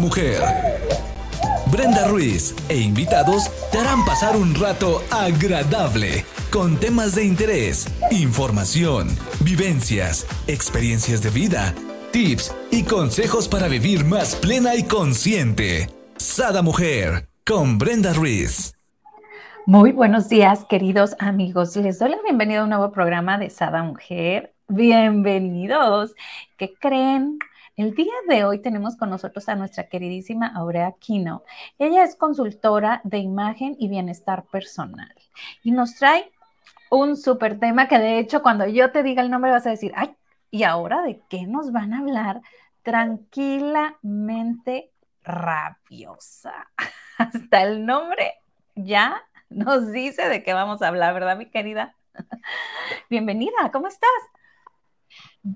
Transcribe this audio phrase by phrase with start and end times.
[0.00, 0.40] Mujer.
[1.72, 9.08] Brenda Ruiz e invitados te harán pasar un rato agradable con temas de interés, información,
[9.40, 11.74] vivencias, experiencias de vida,
[12.12, 15.90] tips y consejos para vivir más plena y consciente.
[16.16, 18.74] Sada Mujer con Brenda Ruiz.
[19.66, 21.74] Muy buenos días, queridos amigos.
[21.74, 24.54] Les doy la bienvenida a un nuevo programa de Sada Mujer.
[24.68, 26.14] Bienvenidos.
[26.56, 27.40] ¿Qué creen?
[27.78, 31.44] El día de hoy tenemos con nosotros a nuestra queridísima Aurea Quino.
[31.78, 35.14] Ella es consultora de imagen y bienestar personal
[35.62, 36.32] y nos trae
[36.90, 39.92] un súper tema que de hecho cuando yo te diga el nombre vas a decir,
[39.94, 40.16] ay,
[40.50, 42.40] ¿y ahora de qué nos van a hablar?
[42.82, 44.90] Tranquilamente
[45.22, 46.72] rabiosa.
[47.18, 48.32] Hasta el nombre
[48.74, 51.94] ya nos dice de qué vamos a hablar, ¿verdad, mi querida?
[53.08, 54.10] Bienvenida, ¿cómo estás?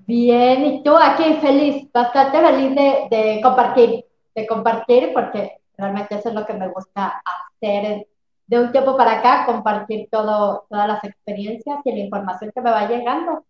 [0.07, 2.75] Bien, y tú aquí feliz, bastante feliz
[3.11, 8.07] de, compartir, de compartir, porque realmente eso es lo que me gusta hacer
[8.47, 12.71] de un tiempo para acá, compartir todo, todas las experiencias y la información que me
[12.71, 13.45] va llegando.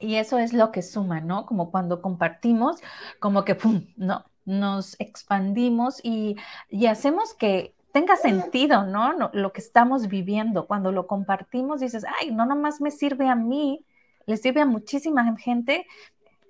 [0.00, 1.46] Y eso es lo que suma, ¿no?
[1.46, 2.80] Como cuando compartimos,
[3.20, 4.24] como que, ¡pum!, ¿no?
[4.46, 6.36] Nos expandimos y,
[6.70, 9.30] y hacemos que tenga sentido, ¿no?
[9.32, 10.66] Lo que estamos viviendo.
[10.66, 13.84] Cuando lo compartimos, dices, ay, no nomás me sirve a mí,
[14.28, 15.86] le sirve a muchísima gente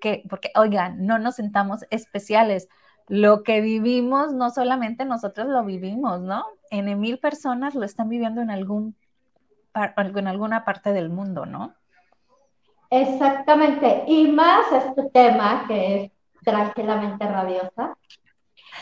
[0.00, 2.68] que, porque, oigan, no nos sentamos especiales.
[3.06, 6.44] Lo que vivimos, no solamente nosotros lo vivimos, ¿no?
[6.72, 8.96] En mil personas lo están viviendo en, algún,
[9.96, 11.76] en alguna parte del mundo, ¿no?
[12.90, 14.02] Exactamente.
[14.08, 17.96] Y más este tema que es tranquilamente rabiosa.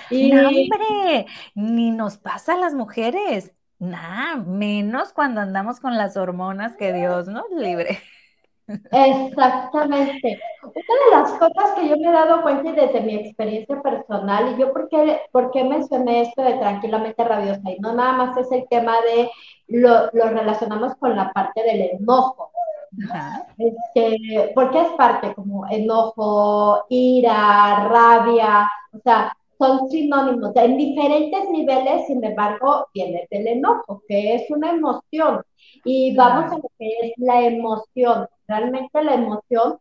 [0.08, 0.32] Y...
[0.32, 3.52] No, hombre, ni nos pasa a las mujeres.
[3.78, 7.98] Nada, menos cuando andamos con las hormonas que Dios nos libre.
[8.68, 10.40] Exactamente.
[10.62, 14.60] Una de las cosas que yo me he dado cuenta desde mi experiencia personal, y
[14.60, 18.50] yo por qué, por qué mencioné esto de tranquilamente rabiosa, y no nada más es
[18.50, 19.30] el tema de
[19.68, 22.50] lo, lo relacionamos con la parte del enojo.
[23.58, 32.06] Este, porque es parte como enojo, ira, rabia, o sea, son sinónimos en diferentes niveles,
[32.06, 35.42] sin embargo, viene del enojo, que es una emoción.
[35.84, 38.26] Y vamos a lo que es la emoción.
[38.48, 39.78] Realmente la emoción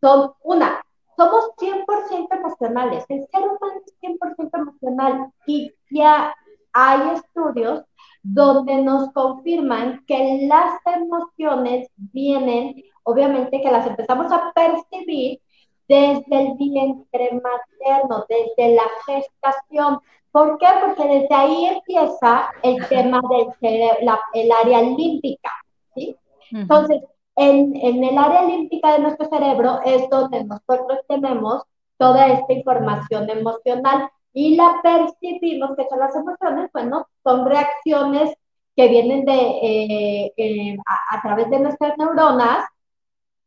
[0.00, 0.84] son una,
[1.16, 3.04] somos 100% emocionales.
[3.08, 6.34] El ser humano es 100% emocional y ya
[6.72, 7.84] hay estudios
[8.22, 15.40] donde nos confirman que las emociones vienen, obviamente que las empezamos a percibir
[15.88, 19.98] desde el vientre materno, desde la gestación.
[20.30, 20.66] ¿Por qué?
[20.80, 23.20] Porque desde ahí empieza el tema
[23.60, 25.50] del el área límbica.
[25.94, 26.16] ¿sí?
[26.52, 27.02] Entonces,
[27.36, 31.62] en, en, el área límbica de nuestro cerebro es donde nosotros tenemos
[31.98, 38.34] toda esta información emocional y la percibimos, que son las emociones, bueno, son reacciones
[38.76, 42.66] que vienen de, eh, eh, a, a, través de nuestras neuronas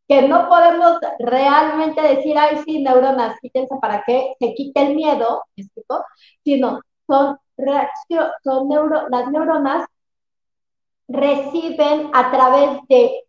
[0.07, 5.44] que no podemos realmente decir, ay, sí, neuronas, quítense para que se quite el miedo,
[6.44, 9.88] sino son reacciones, son neuro, las neuronas
[11.07, 13.25] reciben a través de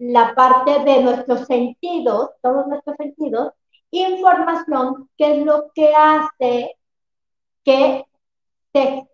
[0.00, 3.52] la parte de nuestros sentidos, todos nuestros sentidos,
[3.90, 6.76] información que es lo que hace
[7.62, 8.06] que
[8.72, 9.06] se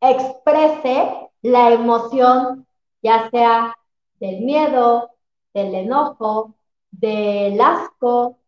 [0.00, 2.66] exprese la emoción,
[3.02, 3.74] ya sea
[4.20, 5.10] del miedo,
[5.54, 6.54] del enojo,
[6.90, 8.38] del asco,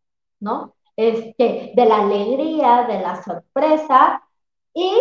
[0.40, 0.74] ¿no?
[0.94, 4.22] Este, de la alegría, de la sorpresa,
[4.74, 4.92] y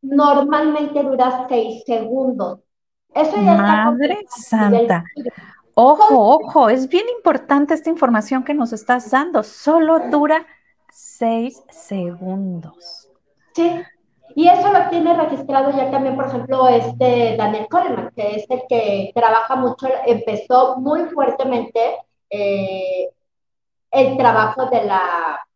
[0.00, 2.58] normalmente dura seis segundos.
[3.14, 5.04] Eso ya Madre Santa.
[5.74, 9.42] Ojo, ojo, es bien importante esta información que nos estás dando.
[9.42, 10.46] Solo dura
[10.90, 13.08] seis segundos.
[13.54, 13.82] Sí,
[14.34, 18.62] y eso lo tiene registrado ya también, por ejemplo, este Daniel Coleman, que es el
[18.68, 21.98] que trabaja mucho, empezó muy fuertemente
[22.30, 23.10] eh,
[23.90, 25.46] el trabajo de la,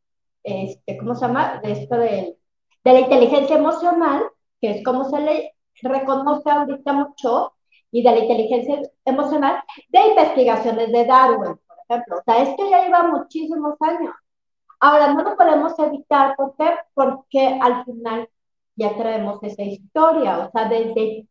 [0.43, 1.61] este, ¿cómo se llama?
[1.63, 2.37] De esto de,
[2.85, 4.25] de la inteligencia emocional,
[4.61, 7.55] que es como se le reconoce ahorita mucho,
[7.97, 12.19] y de la inteligencia emocional, de investigaciones de Darwin, por ejemplo.
[12.19, 14.15] O sea, esto ya lleva muchísimos años.
[14.81, 16.75] Ahora, no lo podemos evitar, ¿por qué?
[16.93, 18.29] Porque al final
[18.75, 21.27] ya traemos esa historia, o sea, desde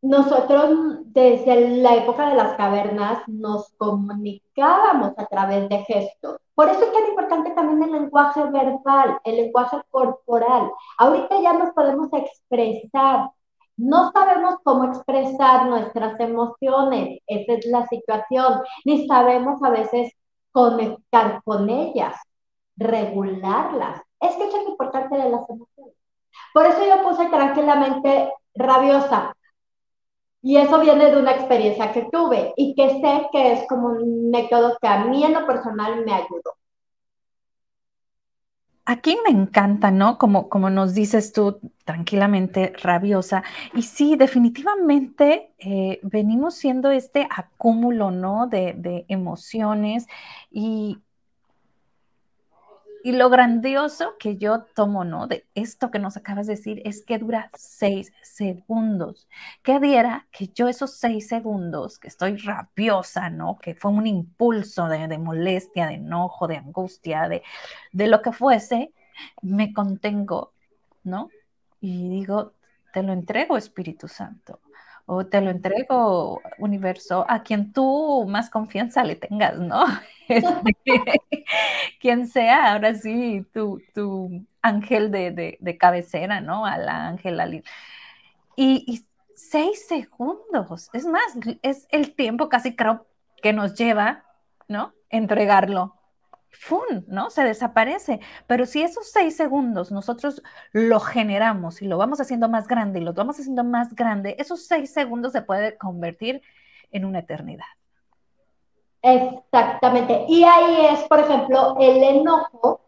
[0.00, 6.40] nosotros desde la época de las cavernas nos comunicábamos a través de gestos.
[6.54, 10.70] Por eso es tan importante también el lenguaje verbal, el lenguaje corporal.
[10.96, 13.30] Ahorita ya nos podemos expresar.
[13.80, 20.12] No sabemos cómo expresar nuestras emociones, esa es la situación, ni sabemos a veces
[20.52, 22.14] conectar con ellas,
[22.76, 24.02] regularlas.
[24.20, 25.94] Es que eso es lo importante de las emociones.
[26.52, 29.34] Por eso yo puse tranquilamente rabiosa.
[30.42, 34.30] Y eso viene de una experiencia que tuve y que sé que es como un
[34.30, 36.59] método que a mí en lo personal me ayudó.
[38.92, 40.18] Aquí me encanta, ¿no?
[40.18, 43.44] Como, como nos dices tú, tranquilamente rabiosa.
[43.72, 48.48] Y sí, definitivamente eh, venimos siendo este acúmulo, ¿no?
[48.48, 50.08] De, de emociones
[50.50, 50.98] y,
[53.02, 55.26] y lo grandioso que yo tomo, ¿no?
[55.26, 59.28] De esto que nos acabas de decir es que dura seis segundos.
[59.62, 63.58] ¿Qué diera que yo esos seis segundos, que estoy rabiosa, ¿no?
[63.58, 67.42] Que fue un impulso de, molestia, de enojo, de angustia, de,
[67.92, 68.92] de lo que fuese,
[69.42, 70.52] me contengo,
[71.04, 71.30] ¿no?
[71.80, 72.54] Y digo,
[72.92, 74.60] te lo entrego, Espíritu Santo
[75.12, 79.84] o te lo entrego, universo, a quien tú más confianza le tengas, ¿no?
[80.30, 80.62] Este,
[82.00, 86.64] quien sea, ahora sí, tu, tu ángel de, de, cabecera, ¿no?
[86.64, 87.64] A la ángel.
[88.54, 89.04] Y, y
[89.34, 93.08] seis segundos, es más, es el tiempo casi creo
[93.42, 94.22] que nos lleva,
[94.68, 94.94] ¿no?
[95.08, 95.99] Entregarlo
[96.50, 97.04] ¡fun!
[97.08, 97.30] ¿no?
[97.30, 98.20] Se desaparece.
[98.46, 100.42] Pero si esos seis segundos nosotros
[100.72, 104.66] lo generamos y lo vamos haciendo más grande y lo vamos haciendo más grande, esos
[104.66, 106.42] seis segundos se puede convertir
[106.90, 107.66] en una eternidad.
[109.02, 110.26] Exactamente.
[110.28, 112.80] Y ahí es, por ejemplo, el enojo.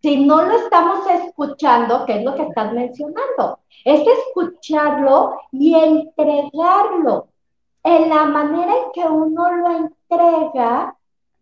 [0.00, 3.60] Si no lo estamos escuchando, ¿qué es lo que estás mencionando?
[3.84, 7.28] Es escucharlo y entregarlo.
[7.84, 10.96] En la manera en que uno lo entrega,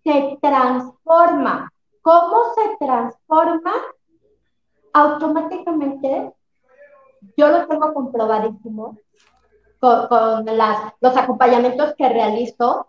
[0.05, 1.71] se transforma.
[2.03, 3.73] ¿Cómo se transforma?
[4.93, 6.33] Automáticamente,
[7.37, 8.97] yo lo tengo comprobadísimo
[9.79, 12.89] con, las, los acompañamientos que realizo,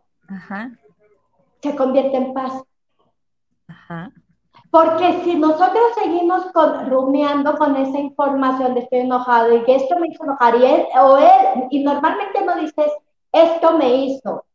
[1.62, 2.63] se convierte en paz.
[4.69, 10.00] Porque si nosotros seguimos con, rumiando con esa información de estoy enojado y que esto
[10.00, 12.92] me hizo enojar y él, o él, y normalmente no dices
[13.31, 14.46] esto me hizo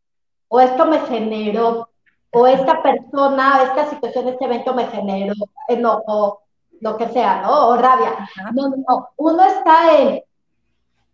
[0.48, 1.90] o esto me generó,
[2.36, 5.32] o esta persona, esta situación, este evento me generó
[5.68, 6.42] enojo,
[6.82, 7.68] lo que sea, ¿no?
[7.68, 8.28] O rabia.
[8.54, 9.08] No, no, no.
[9.16, 10.22] Uno está en,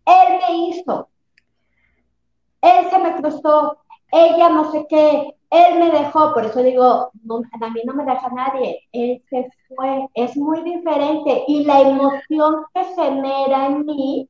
[0.05, 1.07] él me hizo,
[2.61, 3.77] él se me cruzó,
[4.11, 8.27] ella no sé qué, él me dejó, por eso digo, a mí no me deja
[8.29, 14.27] nadie, él se fue, es muy diferente y la emoción que genera en mí,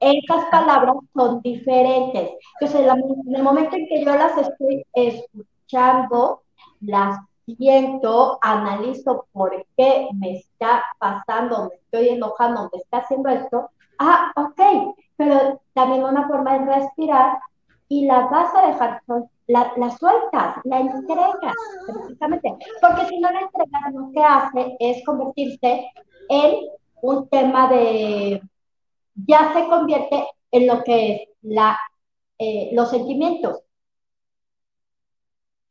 [0.00, 2.30] esas palabras son diferentes.
[2.58, 2.90] Entonces,
[3.26, 6.42] en el momento en que yo las estoy escuchando, escuchando,
[6.80, 13.70] las siento, analizo por qué me está pasando, me estoy enojando, me está haciendo esto.
[13.98, 17.38] Ah, ok, pero también una forma de respirar
[17.88, 19.02] y la vas a dejar,
[19.46, 21.54] la, la sueltas, la entregas,
[21.86, 22.56] precisamente.
[22.80, 25.90] Porque si no la entregas, lo que hace es convertirse
[26.28, 26.68] en
[27.02, 28.42] un tema de,
[29.14, 31.78] ya se convierte en lo que es la,
[32.38, 33.65] eh, los sentimientos.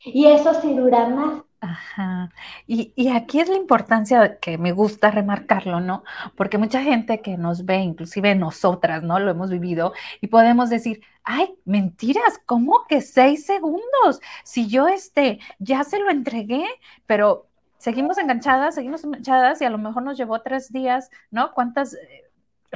[0.05, 1.41] Y eso sí dura más.
[1.61, 2.29] Ajá.
[2.67, 6.03] Y, y, aquí es la importancia que me gusta remarcarlo, ¿no?
[6.35, 9.19] Porque mucha gente que nos ve, inclusive nosotras, ¿no?
[9.19, 14.21] Lo hemos vivido y podemos decir, ay, mentiras, ¿cómo que seis segundos?
[14.43, 16.65] Si yo este, ya se lo entregué,
[17.07, 17.47] pero
[17.79, 21.51] seguimos enganchadas, seguimos enganchadas y a lo mejor nos llevó tres días, ¿no?
[21.53, 21.97] ¿Cuántas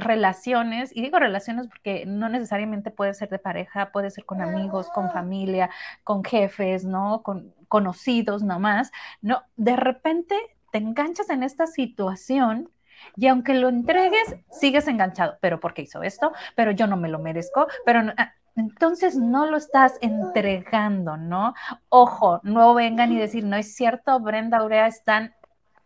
[0.00, 4.88] relaciones, y digo relaciones porque no necesariamente puede ser de pareja, puede ser con amigos,
[4.90, 5.70] con familia,
[6.04, 7.22] con jefes, ¿no?
[7.22, 8.90] Con conocidos nomás,
[9.22, 9.42] ¿no?
[9.56, 10.36] De repente
[10.72, 12.70] te enganchas en esta situación
[13.16, 16.32] y aunque lo entregues, sigues enganchado, pero ¿por qué hizo esto?
[16.54, 21.54] Pero yo no me lo merezco, pero ah, entonces no lo estás entregando, ¿no?
[21.88, 25.34] Ojo, no vengan y decir, no es cierto, Brenda Aurea están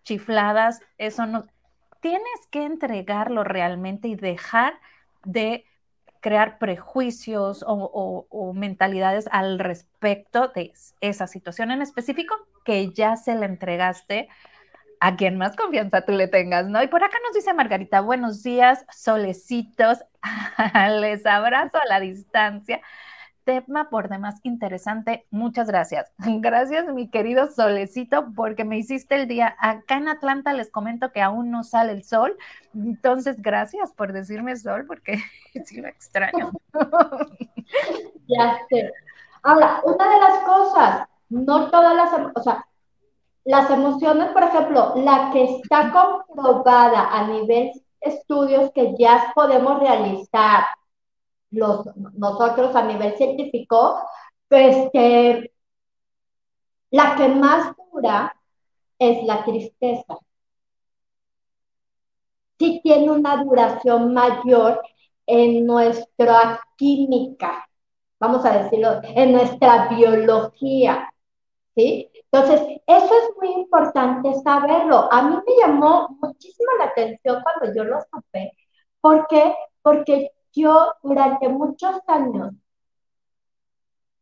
[0.05, 1.47] chifladas, eso no,
[2.05, 4.79] tienes que entregarlo realmente y dejar
[5.25, 5.65] de
[6.21, 13.47] crear prejuicios o, mentalidades al respecto de esa situación en específico que ya se le
[13.47, 14.29] entregaste
[15.01, 16.83] a quien más confianza tú le tengas, ¿no?
[16.83, 20.05] Y por acá nos dice Margarita, buenos días, solecitos,
[21.01, 22.83] les abrazo a la distancia
[23.45, 25.27] tema por demás interesante.
[25.31, 26.13] Muchas gracias.
[26.19, 29.55] Gracias, mi querido Solecito, porque me hiciste el día.
[29.59, 32.37] Acá en Atlanta les comento que aún no sale el sol.
[32.75, 35.19] Entonces, gracias por decirme sol, porque
[35.65, 36.51] sí lo extraño.
[38.27, 38.91] Ya sé.
[39.43, 42.67] Ahora, una de las cosas, no todas las, o sea,
[43.45, 50.65] las emociones, por ejemplo, la que está comprobada a nivel estudios que ya podemos realizar
[51.55, 53.99] los, nosotros a nivel científico,
[54.49, 55.53] pues que
[56.91, 58.35] la que más dura
[58.99, 60.19] es la tristeza.
[62.59, 64.83] sí tiene una duración mayor
[65.27, 67.67] en nuestra química,
[68.19, 71.11] vamos a decirlo, en nuestra biología,
[71.75, 72.11] ¿sí?
[72.31, 75.09] Entonces, eso es muy importante saberlo.
[75.13, 78.53] A mí me llamó muchísimo la atención cuando yo lo supe.
[79.01, 79.55] ¿Por qué?
[79.83, 82.55] Porque yo durante muchos años,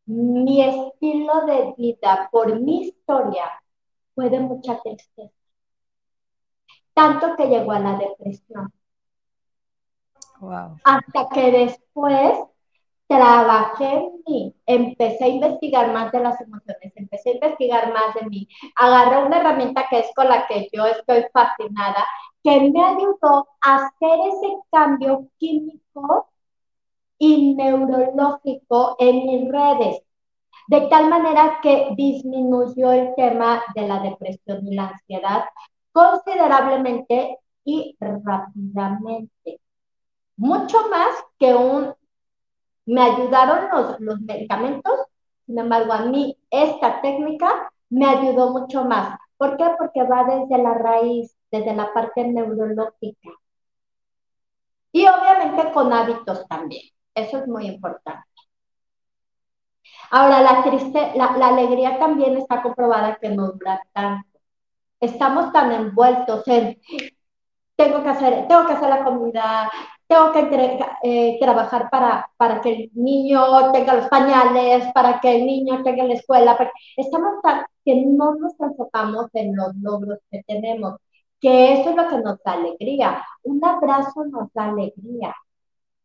[0.07, 3.45] mi estilo de vida por mi historia
[4.15, 5.33] fue de mucha tristeza.
[6.95, 8.73] Tanto que llegó a la depresión.
[10.85, 12.39] Hasta que después
[13.13, 18.29] trabajé en mí, empecé a investigar más de las emociones, empecé a investigar más de
[18.29, 22.05] mí, agarré una herramienta que es con la que yo estoy fascinada,
[22.43, 26.29] que me ayudó a hacer ese cambio químico
[27.19, 30.03] y neurológico en mis redes,
[30.69, 35.45] de tal manera que disminuyó el tema de la depresión y la ansiedad
[35.93, 39.61] considerablemente y rápidamente.
[40.37, 41.95] Mucho más que un,
[42.87, 44.93] me ayudaron los, los medicamentos,
[45.47, 49.19] sin embargo, a mí esta técnica me ayudó mucho más.
[49.37, 49.67] ¿Por qué?
[49.79, 53.31] Porque va desde la raíz, desde la parte neurológica.
[54.93, 56.83] Y obviamente con hábitos también.
[57.15, 58.27] Eso es muy importante.
[60.11, 64.39] Ahora, la, triste, la, alegría también está comprobada que no dura tanto.
[65.01, 66.79] Estamos tan envueltos en
[67.77, 69.71] tengo que hacer, tengo que hacer la comida,
[70.07, 75.47] tengo que eh, trabajar para, para que el niño tenga los pañales, para que el
[75.47, 76.57] niño tenga la escuela.
[76.97, 80.97] Estamos tan que no nos enfocamos en los logros que tenemos,
[81.41, 83.25] que eso es lo que nos da alegría.
[83.43, 85.35] Un abrazo nos da alegría.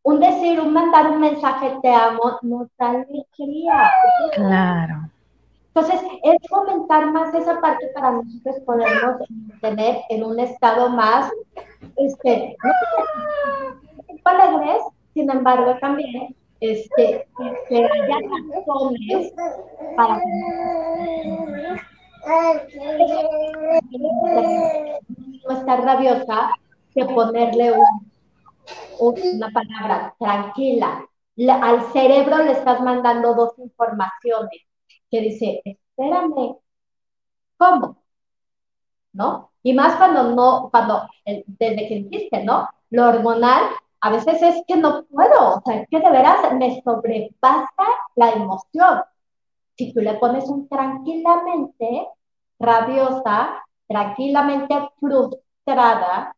[0.02, 3.90] Un decir, un mandar un mensaje te amo nos da alegría.
[4.34, 5.10] Claro.
[5.74, 9.22] Entonces, es fomentar más esa parte para nosotros podernos
[9.60, 11.30] tener en un estado más,
[11.96, 13.87] este, no
[14.28, 14.82] alegres,
[15.14, 17.28] sin embargo, también, este,
[17.68, 18.18] que haya
[18.54, 19.32] razones
[19.96, 20.20] para
[25.46, 26.50] no estar rabiosa
[26.94, 27.72] que ponerle
[28.98, 31.06] una palabra tranquila.
[31.62, 34.62] al cerebro le estás mandando dos informaciones
[35.10, 36.56] que dice, espérame,
[37.56, 38.02] ¿cómo?
[39.12, 39.50] ¿No?
[39.62, 42.68] Y más cuando no, cuando, desde que existe, ¿no?
[42.90, 43.64] Lo hormonal,
[44.00, 48.30] a veces es que no puedo, o sea, es que de veras me sobrepasa la
[48.30, 49.02] emoción.
[49.76, 52.08] Si tú le pones un tranquilamente
[52.58, 56.36] rabiosa, tranquilamente frustrada,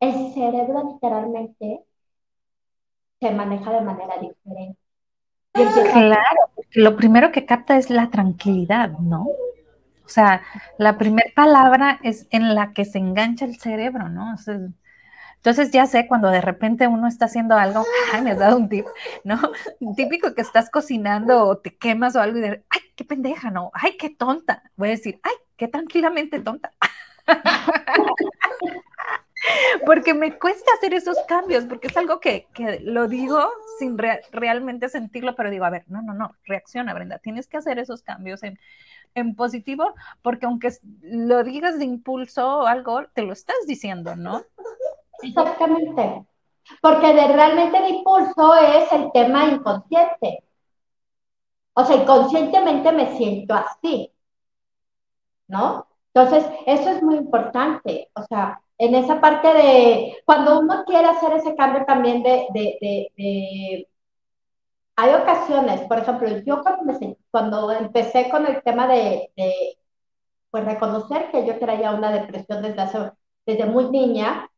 [0.00, 1.84] el cerebro literalmente
[3.20, 4.78] se maneja de manera diferente.
[5.52, 9.26] Claro, lo primero que capta es la tranquilidad, ¿no?
[10.04, 10.42] O sea,
[10.78, 14.34] la primera palabra es en la que se engancha el cerebro, ¿no?
[15.40, 17.82] Entonces ya sé cuando de repente uno está haciendo algo,
[18.12, 18.84] ay, me has dado un tip,
[19.24, 19.40] ¿no?
[19.96, 23.70] Típico que estás cocinando o te quemas o algo y de, ay, qué pendeja, ¿no?
[23.72, 24.62] Ay, qué tonta.
[24.76, 26.72] Voy a decir, ay, qué tranquilamente tonta.
[29.86, 32.46] porque me cuesta hacer esos cambios, porque es algo que,
[32.82, 37.46] lo digo sin realmente sentirlo, pero digo, a ver, no, no, no, reacciona, Brenda, tienes
[37.46, 38.58] que hacer esos cambios en,
[39.36, 40.70] positivo, porque aunque
[41.02, 44.44] lo digas de impulso o algo, te lo estás diciendo, ¿no?
[45.22, 46.26] Exactamente,
[46.82, 50.44] porque de realmente el impulso es el tema inconsciente.
[51.74, 54.12] O sea, inconscientemente me siento así,
[55.48, 55.86] ¿no?
[56.14, 58.10] Entonces, eso es muy importante.
[58.14, 63.88] O sea, en esa parte de, cuando uno quiere hacer ese cambio también de, de,
[64.96, 66.92] hay ocasiones, por ejemplo, yo cuando,
[67.30, 69.30] cuando empecé con el tema de,
[70.50, 73.12] pues reconocer que yo traía una depresión desde,
[73.46, 74.50] desde muy niña,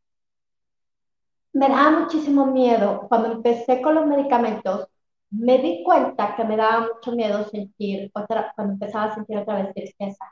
[1.53, 3.07] me daba muchísimo miedo.
[3.09, 4.89] Cuando empecé con los medicamentos,
[5.31, 9.63] me di cuenta que me daba mucho miedo sentir otra, cuando empezaba a sentir otra
[9.63, 10.25] vez tristeza.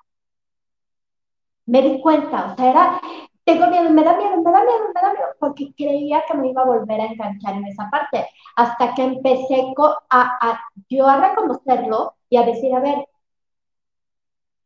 [1.67, 3.01] Me di cuenta, o sea, era,
[3.45, 6.49] tengo miedo, me da miedo, me da miedo, me da miedo, porque creía que me
[6.51, 9.73] iba a volver a enganchar en esa parte, hasta que empecé
[10.11, 13.07] a, yo a reconocerlo y a decir, a ver,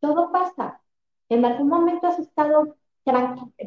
[0.00, 0.80] todo pasa.
[1.28, 2.76] En algún momento has estado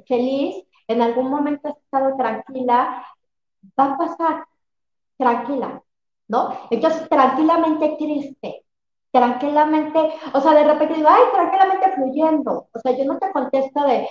[0.08, 3.06] feliz, en algún momento has estado tranquila,
[3.80, 4.46] va a pasar,
[5.18, 5.82] tranquila,
[6.28, 6.54] ¿no?
[6.70, 8.66] Entonces, tranquilamente triste,
[9.12, 10.00] tranquilamente,
[10.34, 14.08] o sea, de repente digo, ay, tranquilamente fluyendo, o sea, yo no te contesto de,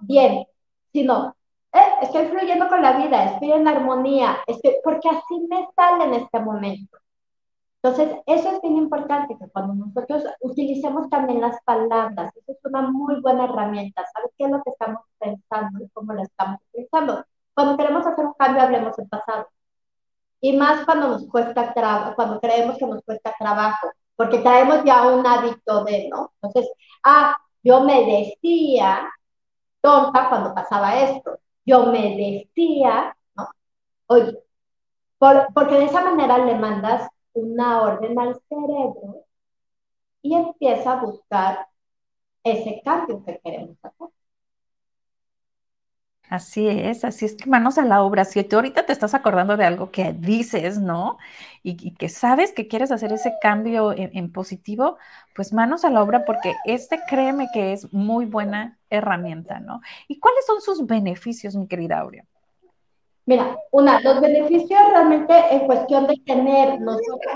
[0.00, 0.46] bien,
[0.92, 1.34] sino,
[1.72, 6.14] eh, estoy fluyendo con la vida, estoy en armonía, estoy, porque así me sale en
[6.14, 6.98] este momento.
[7.82, 12.82] Entonces, eso es bien importante, que cuando nosotros utilicemos también las palabras, eso es una
[12.82, 17.24] muy buena herramienta, ¿sabes qué es lo que estamos pensando y cómo lo estamos utilizando?
[17.54, 19.48] Cuando queremos hacer un cambio, hablemos del pasado.
[20.40, 25.06] Y más cuando nos cuesta trabajo, cuando creemos que nos cuesta trabajo, porque traemos ya
[25.06, 26.32] un hábito de, ¿no?
[26.42, 26.70] Entonces,
[27.04, 29.08] ah, yo me decía
[29.80, 31.38] tonta cuando pasaba esto.
[31.64, 33.48] Yo me decía, ¿no?
[34.06, 34.38] Oye,
[35.18, 37.08] porque de esa manera le mandas
[37.40, 39.24] una orden al cerebro
[40.22, 41.68] y empieza a buscar
[42.44, 44.08] ese cambio que queremos hacer.
[46.28, 48.24] Así es, así es que manos a la obra.
[48.26, 51.16] Si tú ahorita te estás acordando de algo que dices, ¿no?
[51.62, 54.98] Y, que sabes que quieres hacer ese cambio en, positivo,
[55.34, 59.80] pues manos a la obra porque este créeme que es muy buena herramienta, ¿no?
[60.06, 62.26] ¿Y cuáles son sus beneficios, mi querida Aurea?
[63.28, 67.34] Mira, una, los beneficios realmente en cuestión de tener nosotros,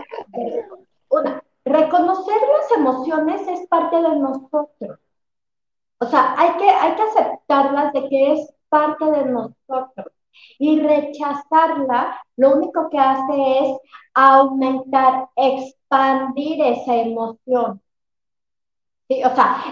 [1.11, 4.99] una, reconocer las emociones es parte de nosotros.
[5.99, 10.06] O sea, hay que, hay que aceptarlas de que es parte de nosotros.
[10.58, 13.76] Y rechazarla lo único que hace es
[14.14, 17.82] aumentar, expandir esa emoción.
[19.25, 19.64] O sea,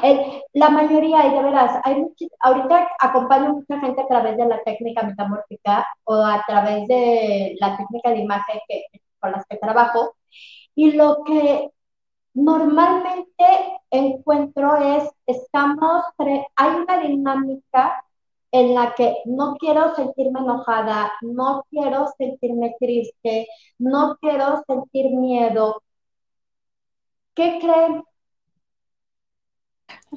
[0.55, 2.05] la mayoría, y de veras, hay
[2.41, 7.77] ahorita acompaño mucha gente a través de la técnica metamórfica o a través de la
[7.77, 8.85] técnica de imagen que,
[9.21, 10.15] con las que trabajo,
[10.75, 11.71] y lo que
[12.35, 16.05] normalmente encuentro es, estamos,
[16.57, 18.05] hay una dinámica
[18.53, 25.83] en la que no quiero sentirme enojada, no quiero sentirme triste, no quiero sentir miedo.
[27.35, 28.05] ¿Qué creen?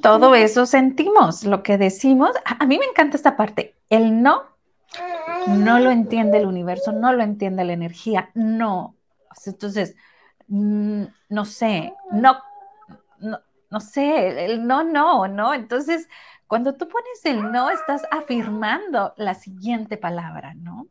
[0.02, 2.30] Todo eso sentimos, lo que decimos.
[2.44, 3.76] A mí me encanta esta parte.
[3.88, 4.42] El no,
[5.48, 8.96] no lo entiende el universo, no lo entiende la energía, no.
[9.46, 9.96] Entonces,
[10.48, 12.38] mm, no sé, no,
[13.18, 15.54] no, no sé, el no, no, no.
[15.54, 16.08] Entonces,
[16.46, 20.86] cuando tú pones el no, estás afirmando la siguiente palabra, ¿no?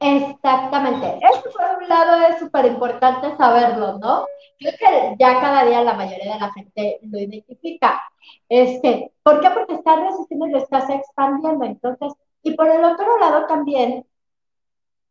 [0.00, 1.18] Exactamente.
[1.22, 4.26] Eso por un lado es súper importante saberlo, ¿no?
[4.58, 8.00] Creo que ya cada día la mayoría de la gente lo identifica.
[8.48, 9.50] Este, ¿Por qué?
[9.50, 11.64] Porque estás resistiendo y lo estás expandiendo.
[11.64, 14.06] Entonces, y por el otro lado también,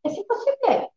[0.04, 0.92] es imposible.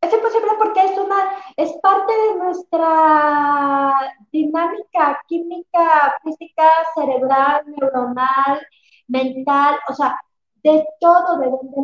[0.00, 1.16] Es imposible porque es una,
[1.56, 8.66] es parte de nuestra dinámica química, física, cerebral, neuronal,
[9.08, 10.20] mental, o sea,
[10.62, 11.80] de todo, de donde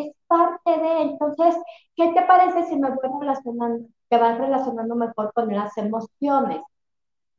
[0.00, 1.02] es parte de.
[1.02, 1.56] Entonces,
[1.96, 6.60] ¿qué te parece si me voy relacionando, te vas relacionando mejor con las emociones?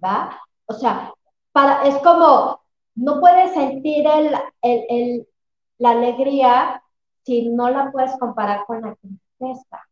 [0.04, 0.40] ¿Va?
[0.66, 1.14] O sea,
[1.52, 2.62] para, es como,
[2.96, 5.28] no puedes sentir el, el, el,
[5.78, 6.84] la alegría
[7.24, 9.88] si no la puedes comparar con la tristeza.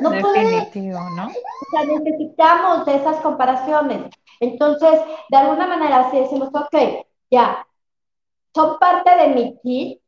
[0.00, 1.26] No Definitivo, ¿no?
[1.26, 4.10] O sea, necesitamos de esas comparaciones.
[4.40, 7.66] Entonces, de alguna manera, si decimos, ok, ya,
[8.54, 10.02] son parte de mi kit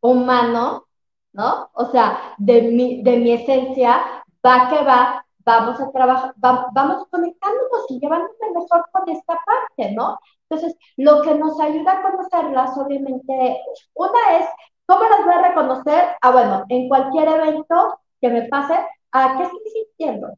[0.00, 0.86] humano,
[1.32, 1.70] ¿no?
[1.74, 7.90] O sea, de mi, de mi esencia, va que va, vamos a trabajar, vamos conectándonos
[7.90, 10.18] y llevándonos mejor con esta parte, ¿no?
[10.48, 13.60] Entonces, lo que nos ayuda a conocerlas, obviamente,
[13.94, 14.46] una es,
[14.86, 16.04] ¿cómo las voy a reconocer?
[16.20, 18.74] Ah, bueno, en cualquier evento que me pase,
[19.12, 20.36] ¿a qué estoy sintiendo?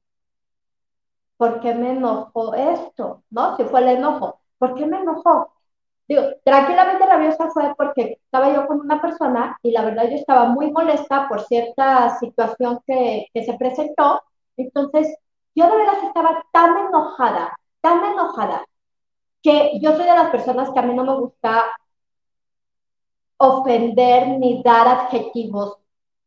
[1.37, 3.22] ¿Por qué me enojó esto?
[3.31, 3.57] ¿No?
[3.57, 5.53] Si fue el enojo, ¿por qué me enojó?
[6.08, 10.46] Digo, tranquilamente rabiosa fue porque estaba yo con una persona y la verdad yo estaba
[10.46, 14.22] muy molesta por cierta situación que, que se presentó.
[14.56, 15.16] Entonces,
[15.54, 18.66] yo de verdad estaba tan enojada, tan enojada,
[19.42, 21.64] que yo soy de las personas que a mí no me gusta
[23.36, 25.78] ofender ni dar adjetivos,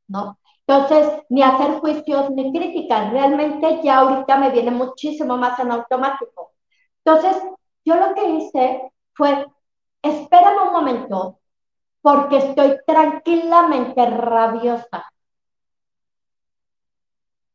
[0.08, 0.40] ¿no?
[0.66, 6.54] Entonces, ni hacer juicios ni críticas, realmente ya ahorita me viene muchísimo más en automático.
[7.04, 7.42] Entonces,
[7.86, 9.46] yo lo que hice fue
[10.02, 11.40] espérame un momento,
[12.02, 15.06] porque estoy tranquilamente rabiosa.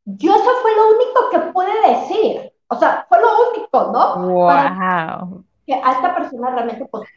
[0.05, 2.53] Yo eso fue lo único que pude decir.
[2.69, 4.29] O sea, fue lo único, ¿no?
[4.29, 5.45] Wow.
[5.67, 7.09] que a esta persona realmente, pues.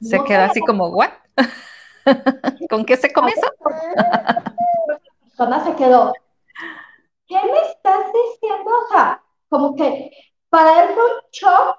[0.00, 1.10] Se quedó así como, ¿what?
[2.70, 3.46] ¿Con qué se come eso?
[4.86, 6.12] La persona se quedó.
[7.26, 8.70] ¿Qué me estás diciendo?
[8.70, 10.10] O sea, como que
[10.48, 11.78] para él fue un shock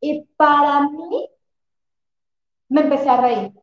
[0.00, 1.28] y para mí
[2.68, 3.52] me empecé a reír.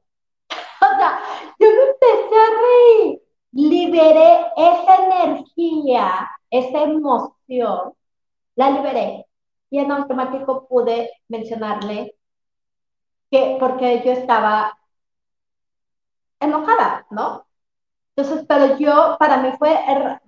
[0.81, 1.19] O sea,
[1.59, 3.21] yo me empecé a reír.
[3.51, 7.93] Liberé esa energía, esa emoción,
[8.55, 9.25] la liberé.
[9.69, 12.15] Y en automático pude mencionarle
[13.31, 14.77] que porque yo estaba
[16.39, 17.45] enojada, ¿no?
[18.15, 19.77] Entonces, pero yo, para mí fue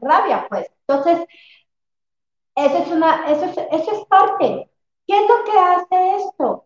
[0.02, 0.68] rabia, pues.
[0.88, 1.28] Entonces,
[2.56, 4.70] eso es una, eso es, eso es parte.
[5.06, 6.66] ¿Qué es lo que hace esto?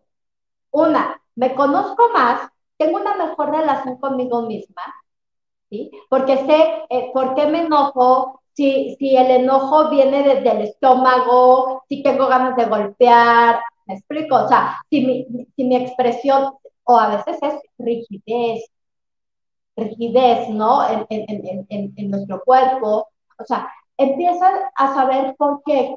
[0.72, 4.82] Una, me conozco más, tengo una mejor relación conmigo misma,
[5.70, 5.90] ¿sí?
[6.08, 11.84] Porque sé eh, por qué me enojo, si, si el enojo viene desde el estómago,
[11.88, 16.98] si tengo ganas de golpear, me explico, o sea, si mi, si mi expresión, o
[16.98, 18.64] a veces es rigidez,
[19.76, 20.86] rigidez, ¿no?
[20.88, 25.96] En, en, en, en, nuestro cuerpo, o sea, empiezan a saber por qué.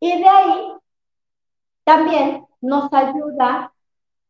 [0.00, 0.72] Y de ahí
[1.84, 3.72] también nos ayuda,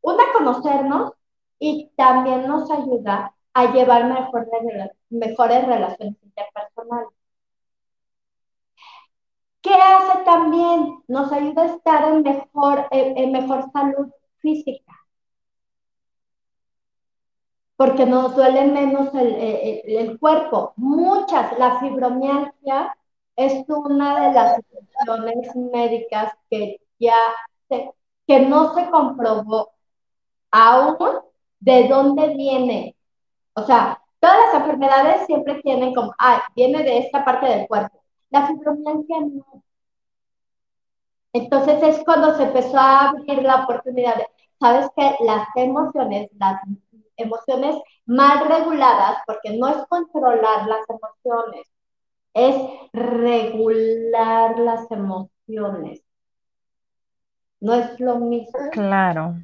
[0.05, 1.13] una, conocernos
[1.59, 4.49] y también nos ayuda a llevar mejores,
[5.11, 7.09] mejores relaciones interpersonales.
[9.63, 11.03] ¿Qué hace también?
[11.09, 14.93] Nos ayuda a estar en mejor, en, mejor salud física.
[17.77, 19.35] Porque nos duele menos el,
[19.87, 20.75] el, cuerpo.
[20.77, 22.95] Muchas, la fibromialgia
[23.37, 27.17] es una de las situaciones médicas que ya
[28.27, 29.74] que no se comprobó
[30.55, 30.97] aún
[31.61, 32.97] de dónde viene.
[33.55, 38.01] O sea, todas las enfermedades siempre tienen como, ah, viene de esta parte del cuerpo.
[38.31, 39.63] La fibromialgia no.
[41.33, 44.15] Entonces es cuando se empezó a abrir la oportunidad
[44.61, 46.63] sabes que las emociones, las
[47.17, 51.67] emociones mal reguladas, porque no es controlar las emociones,
[52.35, 52.55] es
[52.93, 56.03] regular las emociones.
[57.61, 58.59] No es lo mismo.
[58.73, 59.37] Claro.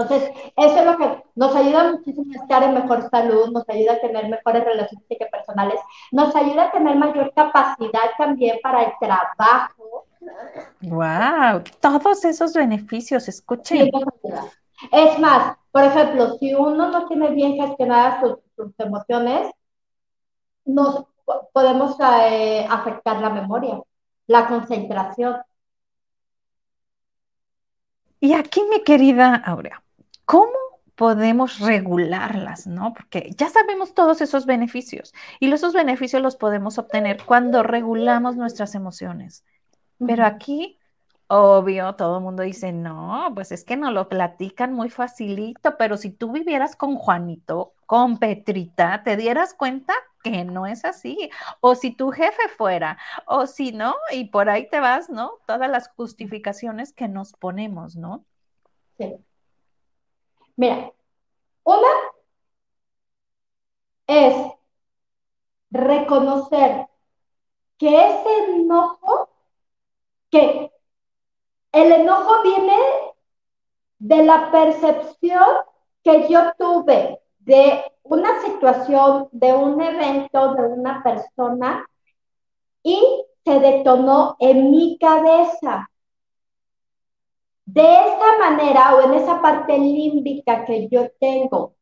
[0.00, 3.94] Entonces, eso es lo que nos ayuda muchísimo a estar en mejor salud, nos ayuda
[3.94, 5.80] a tener mejores relaciones personales,
[6.12, 10.06] nos ayuda a tener mayor capacidad también para el trabajo.
[10.82, 13.90] Wow, todos esos beneficios, escuchen.
[14.92, 18.38] es más, por ejemplo, si uno no tiene bien gestionadas sus,
[18.78, 19.50] emociones,
[20.64, 21.06] nos
[21.52, 23.80] podemos eh, afectar la memoria,
[24.26, 25.36] la concentración.
[28.20, 29.82] Y aquí, mi querida Aurea,
[30.28, 30.52] ¿cómo
[30.94, 32.92] podemos regularlas, no?
[32.92, 38.74] Porque ya sabemos todos esos beneficios y esos beneficios los podemos obtener cuando regulamos nuestras
[38.74, 39.42] emociones.
[40.06, 40.78] Pero aquí,
[41.28, 45.96] obvio, todo el mundo dice, no, pues es que no lo platican muy facilito, pero
[45.96, 51.30] si tú vivieras con Juanito, con Petrita, te dieras cuenta que no es así.
[51.60, 55.32] O si tu jefe fuera, o si no, y por ahí te vas, ¿no?
[55.46, 58.26] Todas las justificaciones que nos ponemos, ¿no?
[58.98, 59.24] Sí.
[60.58, 60.92] Mira,
[61.64, 61.88] una
[64.08, 64.34] es
[65.70, 66.88] reconocer
[67.78, 69.28] que ese enojo,
[70.30, 70.72] que
[71.70, 72.76] el enojo viene
[74.00, 75.46] de la percepción
[76.02, 81.86] que yo tuve de una situación, de un evento, de una persona
[82.82, 85.88] y se detonó en mi cabeza.
[87.68, 91.74] De esa manera o en esa parte límbica que yo tengo,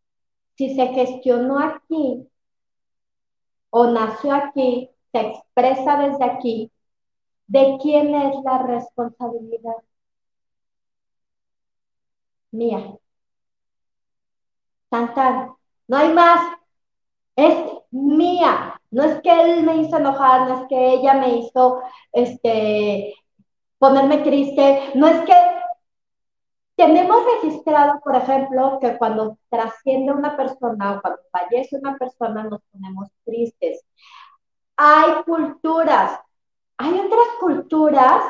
[0.57, 2.29] si se gestionó aquí
[3.70, 6.72] o nació aquí, se expresa desde aquí,
[7.46, 9.77] ¿de quién es la responsabilidad?
[12.51, 12.99] Mía.
[14.90, 15.57] Tan,
[15.88, 16.40] No hay más.
[17.37, 17.57] Es
[17.92, 18.81] mía.
[18.90, 21.81] No es que él me hizo enojar, no es que ella me hizo
[22.12, 23.14] este,
[23.79, 25.56] ponerme triste, no es que
[26.77, 32.61] tenemos registrado, por ejemplo, que cuando trasciende una persona o cuando fallece una persona nos
[32.71, 33.83] ponemos tristes.
[34.77, 36.21] Hay culturas,
[36.77, 38.23] hay otras culturas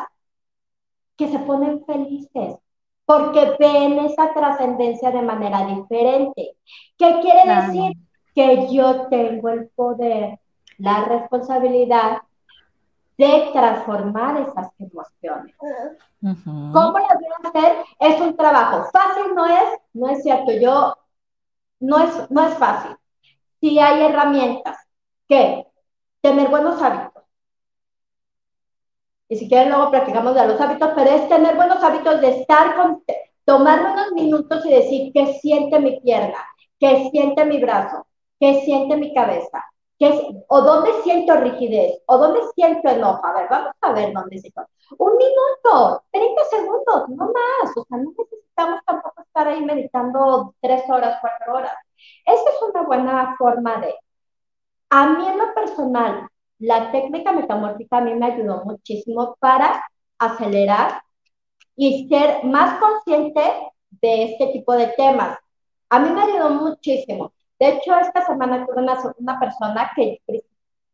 [1.16, 2.56] que se ponen felices
[3.04, 6.56] porque ven esa trascendencia de manera diferente.
[6.98, 7.92] ¿Qué quiere decir?
[8.34, 10.40] Que yo tengo el poder,
[10.78, 12.18] la responsabilidad
[13.18, 15.54] de transformar esas emociones.
[16.20, 17.84] ¿Cómo las voy a hacer?
[17.98, 18.88] Es un trabajo.
[18.92, 20.52] Fácil no es, no es cierto.
[20.52, 20.96] Yo,
[21.80, 22.96] no es, no es fácil.
[23.60, 24.76] Si hay herramientas
[25.28, 25.66] que
[26.20, 27.22] tener buenos hábitos.
[29.28, 32.76] Y si quieren luego practicamos de los hábitos, pero es tener buenos hábitos de estar
[32.76, 33.02] con,
[33.44, 36.38] tomar unos minutos y decir qué siente mi pierna,
[36.78, 38.06] qué siente mi brazo,
[38.38, 39.64] qué siente mi cabeza,
[40.48, 43.24] o dónde siento rigidez, o dónde siento enojo.
[43.24, 44.62] A ver, vamos a ver dónde siento.
[44.98, 47.76] Un minuto, 30 segundos, no más.
[47.76, 51.72] O sea, no necesitamos tampoco estar ahí meditando tres horas, cuatro horas.
[52.24, 53.94] Esa es una buena forma de...
[54.90, 56.28] A mí en lo personal,
[56.58, 59.82] la técnica metamórfica a mí me ayudó muchísimo para
[60.18, 61.02] acelerar
[61.74, 63.42] y ser más consciente
[63.90, 65.38] de este tipo de temas.
[65.90, 67.32] A mí me ayudó muchísimo.
[67.58, 70.20] De hecho, esta semana tuve una, una persona que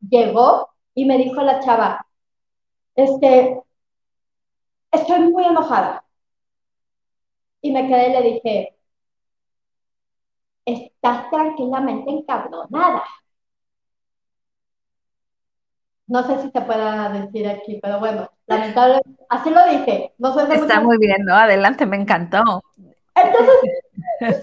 [0.09, 2.07] llegó y me dijo la chava,
[2.95, 3.61] este,
[4.91, 6.05] estoy muy enojada.
[7.61, 8.77] Y me quedé y le dije,
[10.65, 13.05] estás tranquilamente encabronada.
[16.07, 20.13] No sé si te pueda decir aquí, pero bueno, lamentablemente, así lo dije.
[20.19, 21.35] No sé Está muy bien, ¿no?
[21.35, 22.63] Adelante, me encantó.
[23.15, 23.71] Entonces,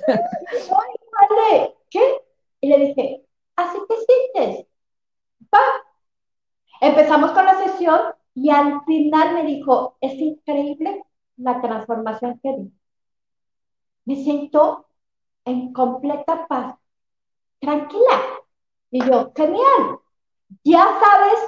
[0.67, 2.21] madre, ¿qué?
[2.62, 3.25] Y le dije,
[3.56, 4.67] así te sientes.
[5.54, 5.60] Va.
[6.82, 7.99] Empezamos con la sesión
[8.34, 11.04] y al final me dijo, es increíble
[11.38, 12.73] la transformación que vi.
[14.06, 14.88] Me siento
[15.45, 16.75] en completa paz,
[17.60, 18.21] tranquila.
[18.91, 19.99] Y yo, genial,
[20.63, 21.39] ya sabes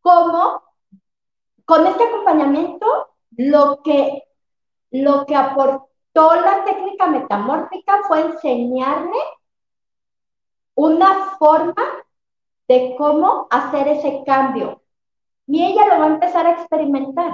[0.00, 0.62] cómo,
[1.64, 2.86] con este acompañamiento,
[3.36, 4.24] lo que,
[4.90, 9.18] lo que aportó la técnica metamórfica fue enseñarme
[10.80, 11.74] una forma
[12.66, 14.82] de cómo hacer ese cambio.
[15.46, 17.32] Y ella lo va a empezar a experimentar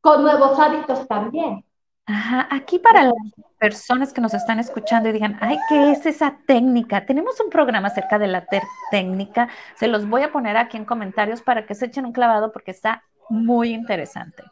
[0.00, 1.64] con nuevos hábitos también.
[2.06, 3.14] Ajá, aquí para las
[3.58, 7.06] personas que nos están escuchando y digan, ay, ¿qué es esa técnica?
[7.06, 8.44] Tenemos un programa acerca de la
[8.90, 12.50] técnica, se los voy a poner aquí en comentarios para que se echen un clavado
[12.52, 14.42] porque está muy interesante.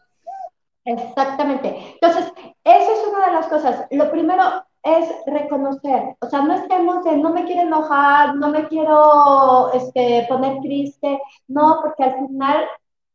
[0.85, 1.97] Exactamente.
[2.01, 3.87] Entonces, esa es una de las cosas.
[3.91, 8.69] Lo primero es reconocer, o sea, no estemos en, no me quiero enojar, no me
[8.69, 12.65] quiero este, poner triste, no, porque al final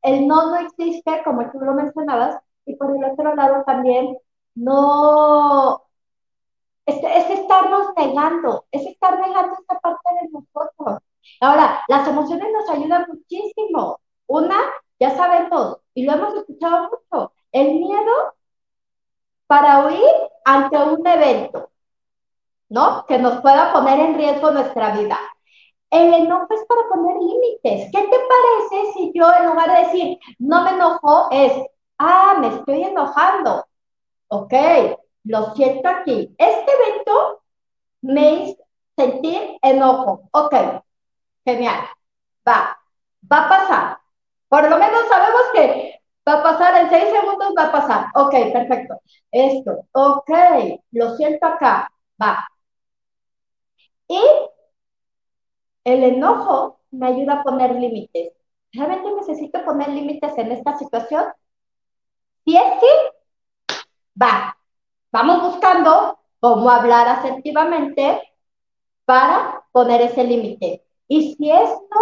[0.02, 4.18] el no no existe, como tú lo mencionabas, y por el otro lado también
[4.56, 5.84] no,
[6.86, 11.00] es, es estarnos negando, es estar negando esta parte de nosotros.
[11.42, 14.00] Ahora, las emociones nos ayudan muchísimo.
[14.28, 14.58] Una,
[15.00, 18.34] ya sabemos, y lo hemos escuchado mucho, el miedo
[19.50, 20.14] para huir
[20.46, 21.72] ante un evento,
[22.70, 23.04] ¿no?
[23.08, 25.18] Que nos pueda poner en riesgo nuestra vida.
[25.90, 27.90] El enojo es para poner límites.
[27.92, 31.52] ¿Qué te parece si yo en lugar de decir no me enojo es,
[31.98, 33.66] ah, me estoy enojando?
[34.28, 34.54] Ok,
[35.24, 36.36] lo siento aquí.
[36.38, 37.42] Este evento
[38.02, 38.64] me hizo
[38.96, 40.30] sentir enojo.
[40.32, 40.54] Ok,
[41.44, 41.88] genial.
[42.48, 42.78] Va,
[43.32, 44.00] va a pasar.
[44.48, 44.99] Por lo menos
[46.30, 48.06] va a pasar en seis segundos, va a pasar.
[48.16, 49.02] Ok, perfecto.
[49.32, 50.30] Esto, ok,
[50.92, 51.92] lo siento acá.
[52.22, 52.48] Va.
[54.10, 54.20] Y
[55.84, 58.32] el enojo me ayuda a poner límites.
[58.72, 61.26] ¿Realmente necesito poner límites en esta situación?
[62.46, 62.88] Si es sí,
[64.22, 64.58] va,
[65.12, 68.22] vamos buscando cómo hablar asertivamente
[69.06, 70.86] para poner ese límite.
[71.08, 72.02] Y si es no,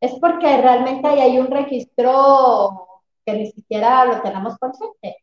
[0.00, 2.95] es porque realmente ahí hay un registro
[3.26, 5.16] que ni siquiera lo tenemos consciente.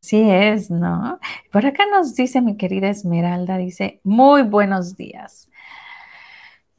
[0.00, 1.18] Sí es, ¿no?
[1.52, 5.50] Por acá nos dice mi querida Esmeralda, dice, muy buenos días.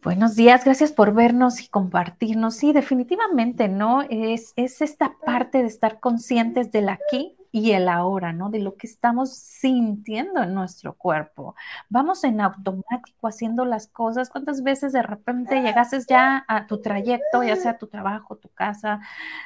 [0.02, 2.56] Buenos días, gracias por vernos y compartirnos.
[2.56, 4.02] Sí, definitivamente, ¿no?
[4.10, 8.50] Es, es esta parte de estar conscientes del aquí y el ahora, ¿no?
[8.50, 11.56] De lo que estamos sintiendo en nuestro cuerpo.
[11.90, 14.30] Vamos en automático haciendo las cosas.
[14.30, 19.00] ¿Cuántas veces de repente llegases ya a tu trayecto, ya sea tu trabajo, tu casa,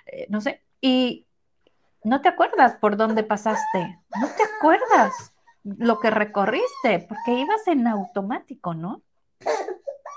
[0.05, 1.25] eh, no sé, y
[2.03, 3.99] no te acuerdas por dónde pasaste?
[4.19, 9.01] No te acuerdas lo que recorriste, porque ibas en automático, ¿no?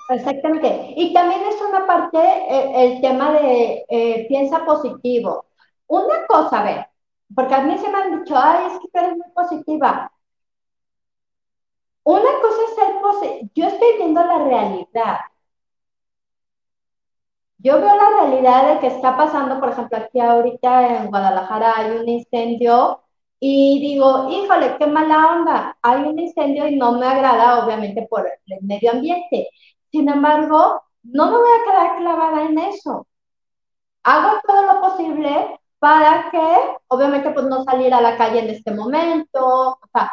[0.09, 0.95] Exactamente.
[0.97, 5.47] Y también es una parte eh, el tema de eh, piensa positivo.
[5.87, 6.87] Una cosa, a ver,
[7.35, 10.11] porque a mí se me han dicho, ay, es que eres muy positiva.
[12.05, 15.19] Una cosa es ser positiva, yo estoy viendo la realidad.
[17.59, 21.97] Yo veo la realidad de que está pasando, por ejemplo, aquí ahorita en Guadalajara hay
[21.97, 23.03] un incendio
[23.41, 28.27] y digo, híjole, qué mala onda, hay un incendio y no me agrada, obviamente, por
[28.27, 29.51] el medio ambiente.
[29.91, 33.07] Sin embargo, no me voy a quedar clavada en eso.
[34.05, 36.45] Hago todo lo posible para que,
[36.89, 40.11] obviamente, pues no salir a la calle en este momento, o sea,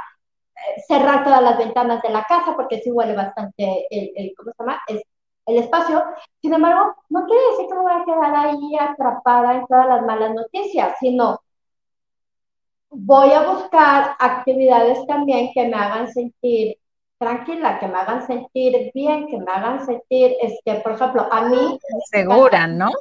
[0.56, 4.64] eh, cerrar todas las ventanas de la casa porque sí huele bastante el, ¿cómo se
[4.64, 4.80] llama?
[5.48, 6.04] el espacio.
[6.40, 10.06] Sin embargo, no quiere decir que me voy a quedar ahí atrapada en todas las
[10.06, 11.42] malas noticias, sino
[12.92, 16.78] voy a buscar actividades también que me hagan sentir
[17.18, 21.80] tranquila, que me hagan sentir bien, que me hagan sentir, este, por ejemplo, a mí...
[22.12, 22.92] Segura, ¿no?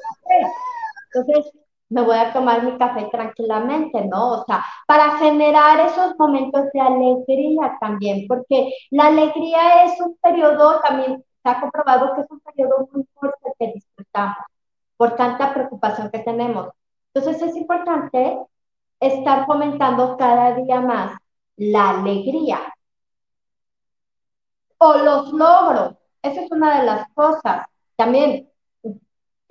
[1.13, 1.53] Entonces,
[1.93, 4.41] me voy a tomar mi café tranquilamente, ¿no?
[4.41, 10.81] O sea, para generar esos momentos de alegría también, porque la alegría es un periodo,
[10.81, 14.37] también se ha comprobado que es un periodo muy fuerte que disfrutamos
[14.97, 16.69] por tanta preocupación que tenemos.
[17.15, 18.39] Entonces es importante
[19.01, 21.19] estar fomentando cada día más
[21.57, 22.61] la alegría,
[24.79, 25.95] o los logros.
[26.23, 27.67] Esa es una de las cosas.
[27.97, 28.49] También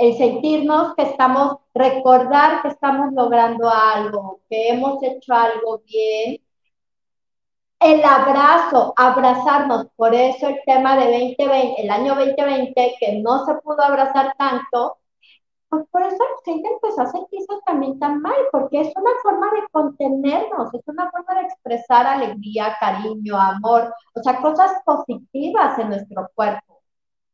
[0.02, 6.38] el sentirnos que estamos, recordar que estamos logrando algo, que hemos hecho algo bien.
[7.80, 13.56] El abrazo, abrazarnos, por eso el tema de 2020, el año 2020, que no se
[13.56, 14.98] pudo abrazar tanto,
[15.70, 19.52] pues por eso la gente empezó a sentirse también tan mal, porque es una forma
[19.52, 25.90] de contenernos, es una forma de expresar alegría, cariño, amor, o sea, cosas positivas en
[25.90, 26.71] nuestro cuerpo.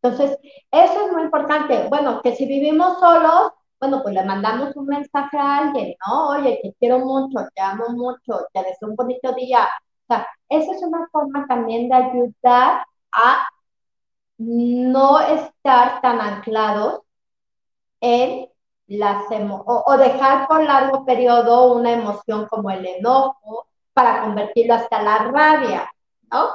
[0.01, 0.37] Entonces,
[0.71, 1.87] eso es muy importante.
[1.89, 6.29] Bueno, que si vivimos solos, bueno, pues le mandamos un mensaje a alguien, ¿no?
[6.29, 9.67] Oye, te quiero mucho, te amo mucho, te deseo un bonito día.
[10.07, 13.47] O sea, esa es una forma también de ayudar a
[14.37, 17.01] no estar tan anclados
[18.01, 18.47] en
[18.87, 25.01] las o, o dejar por largo periodo una emoción como el enojo para convertirlo hasta
[25.01, 25.91] la rabia,
[26.31, 26.49] ¿no?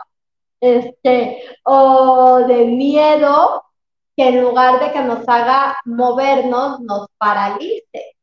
[0.62, 3.64] Este, o de miedo
[4.16, 8.16] que en lugar de que nos haga movernos, nos paralice.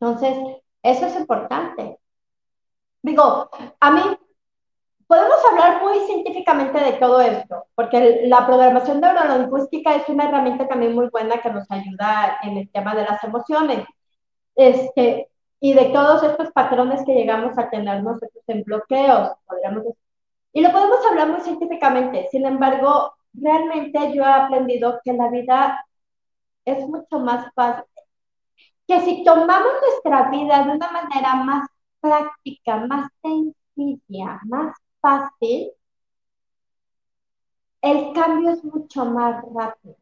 [0.00, 0.38] Entonces,
[0.82, 1.98] eso es importante.
[3.02, 4.02] Digo, a mí
[5.08, 10.94] Podemos hablar muy científicamente de todo esto, porque la programación neurolingüística es una herramienta también
[10.94, 13.86] muy buena que nos ayuda en el tema de las emociones.
[14.54, 19.84] Este, y de todos estos patrones que llegamos a tener nosotros en bloqueos, podríamos
[20.58, 22.26] Y lo podemos hablar muy científicamente.
[22.32, 25.86] Sin embargo, realmente yo he aprendido que la vida
[26.64, 27.84] es mucho más fácil.
[28.88, 31.68] Que si tomamos nuestra vida de una manera más
[32.00, 35.70] práctica, más sencilla, más fácil,
[37.80, 39.94] el cambio es mucho más rápido.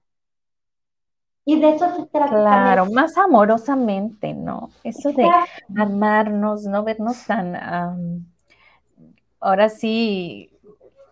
[1.45, 2.31] Y de eso se trata.
[2.31, 4.71] Claro, más amorosamente, ¿no?
[4.83, 5.29] Eso de
[5.77, 8.27] amarnos, no vernos tan,
[9.41, 10.51] ahora sí,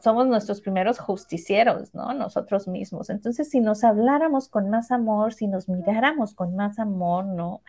[0.04, 2.12] somos nuestros primeros justicieros, ¿no?
[2.12, 3.08] Nosotros mismos.
[3.08, 7.62] Entonces, si nos habláramos con más amor, si nos miráramos con más amor, ¿no?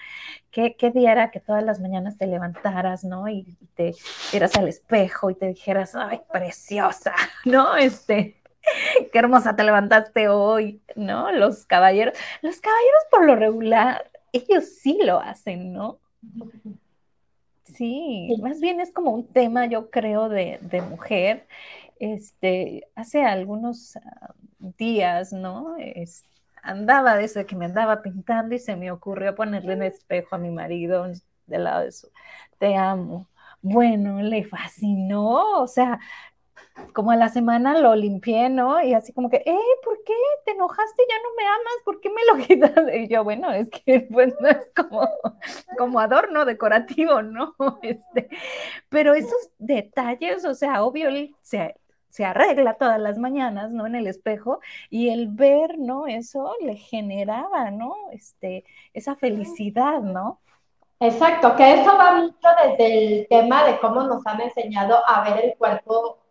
[0.52, 3.30] ¿Qué, qué día era que todas las mañanas te levantaras, ¿no?
[3.30, 3.96] Y, te
[4.32, 7.14] vieras al espejo y te dijeras, ay, preciosa,
[7.46, 7.78] ¿no?
[7.78, 8.36] Este,
[9.14, 11.32] qué hermosa te levantaste hoy, ¿no?
[11.32, 16.00] Los caballeros, los caballeros por lo regular, ellos sí lo hacen, ¿no?
[17.66, 21.48] Sí, más bien es como un tema, yo creo, de, de mujer
[22.00, 24.36] este, hace algunos ah,
[24.78, 25.76] días, ¿no?
[26.64, 30.50] andaba desde que me andaba pintando y se me ocurrió ponerle un espejo a mi
[30.52, 31.08] marido
[31.48, 32.10] del lado de su,
[32.60, 33.28] te amo.
[33.62, 36.00] Bueno, le fascinó, o sea,
[36.94, 38.82] como a la semana lo limpié, ¿no?
[38.82, 40.14] Y así como que, eh, ¿por qué
[40.46, 41.04] te enojaste?
[41.10, 42.94] Ya no me amas, ¿por qué me lo quitas?
[42.94, 45.08] Y yo, bueno, es que pues no es como,
[45.78, 47.56] como adorno decorativo, ¿no?
[47.82, 48.30] Este,
[48.90, 51.10] pero esos detalles, o sea, obvio,
[51.42, 51.76] se,
[52.10, 53.86] se arregla todas las mañanas, ¿no?
[53.86, 54.60] En el espejo
[54.90, 56.08] y el ver, ¿no?
[56.08, 57.96] Eso le generaba, ¿no?
[58.12, 60.42] Este, esa felicidad, ¿no?
[61.00, 65.44] Exacto, que eso va mucho desde el tema de cómo nos han enseñado a ver
[65.44, 66.25] el cuerpo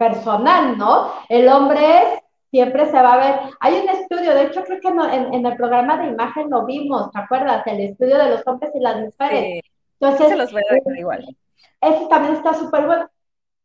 [0.00, 1.12] personal, ¿no?
[1.28, 3.54] El hombre siempre se va a ver.
[3.60, 7.20] Hay un estudio, de hecho creo que en, el programa de imagen lo vimos, ¿te
[7.20, 7.66] acuerdas?
[7.66, 9.62] El estudio de los hombres y las mujeres.
[10.00, 10.64] Entonces, se los veo
[10.96, 11.36] igual.
[11.82, 13.10] Eso también está súper bueno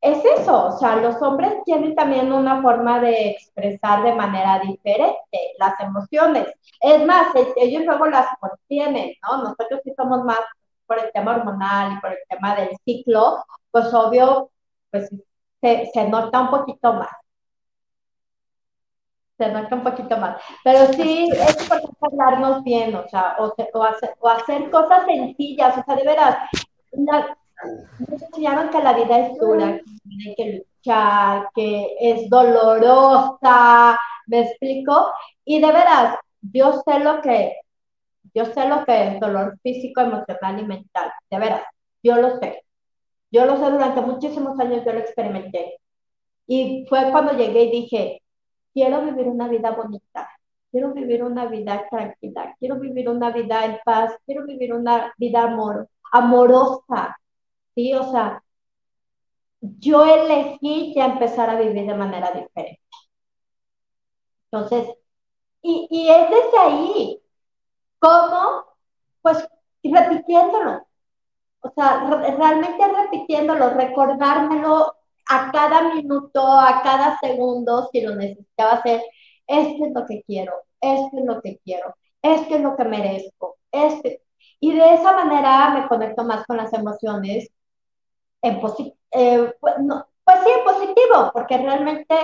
[0.06, 5.18] es eso, o sea, los hombres tienen también una forma de expresar de manera diferente
[5.58, 6.48] las emociones.
[6.80, 9.38] Es más, ellos luego las contienen, ¿no?
[9.38, 10.40] Nosotros sí somos más
[10.86, 14.52] por el tema hormonal y por el tema del ciclo, pues obvio,
[14.92, 15.10] pues
[15.62, 17.10] se, nota un poquito más.
[19.38, 20.42] Se nota un poquito más.
[20.64, 23.70] Pero sí es importante hablarnos bien, o sea, o, hacer,
[24.20, 26.38] o hacer cosas sencillas, o sea, de veras,
[26.94, 34.42] nos enseñaron que la vida es dura, que hay que luchar, que es dolorosa, ¿me
[34.42, 35.12] explico?
[35.44, 37.58] Y de veras, yo sé lo que,
[38.34, 41.64] yo sé lo que es dolor físico, emocional y mental, de veras,
[42.04, 42.65] yo lo sé.
[43.36, 45.82] Yo lo sé durante muchísimos años, yo lo experimenté.
[46.48, 48.24] Y fue cuando llegué y dije,
[48.74, 50.30] quiero vivir una vida bonita,
[50.72, 55.44] quiero vivir una vida tranquila, quiero vivir una vida en paz, quiero vivir una vida
[55.44, 57.18] amor, amorosa,
[57.76, 57.94] ¿sí?
[57.94, 58.42] O sea,
[59.60, 62.80] yo elegí ya empezar a vivir de manera diferente.
[64.50, 64.96] Entonces,
[65.62, 67.22] y, y es desde ahí,
[68.00, 68.66] ¿cómo?
[69.22, 69.46] Pues
[69.84, 70.86] repitiéndolo.
[71.66, 72.06] O sea,
[72.38, 74.96] realmente repitiéndolo, recordármelo
[75.30, 79.02] a cada minuto, a cada segundo, si lo necesitaba hacer.
[79.48, 83.58] Esto es lo que quiero, esto es lo que quiero, esto es lo que merezco,
[83.72, 84.22] este.
[84.60, 87.50] Y de esa manera me conecto más con las emociones
[88.42, 88.56] en
[89.12, 89.76] eh, pues,
[90.24, 92.16] pues sí, positivo, porque realmente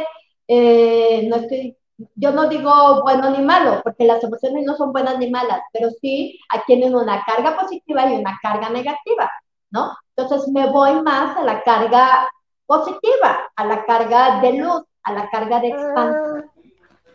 [0.48, 1.78] eh, no estoy,
[2.16, 5.90] yo no digo bueno ni malo, porque las emociones no son buenas ni malas, pero
[6.02, 9.32] sí tienen una carga positiva y una carga negativa,
[9.70, 9.96] ¿no?
[10.16, 12.30] Entonces me voy más a la carga
[12.66, 16.52] positiva, a la carga de luz, a la carga de expansión.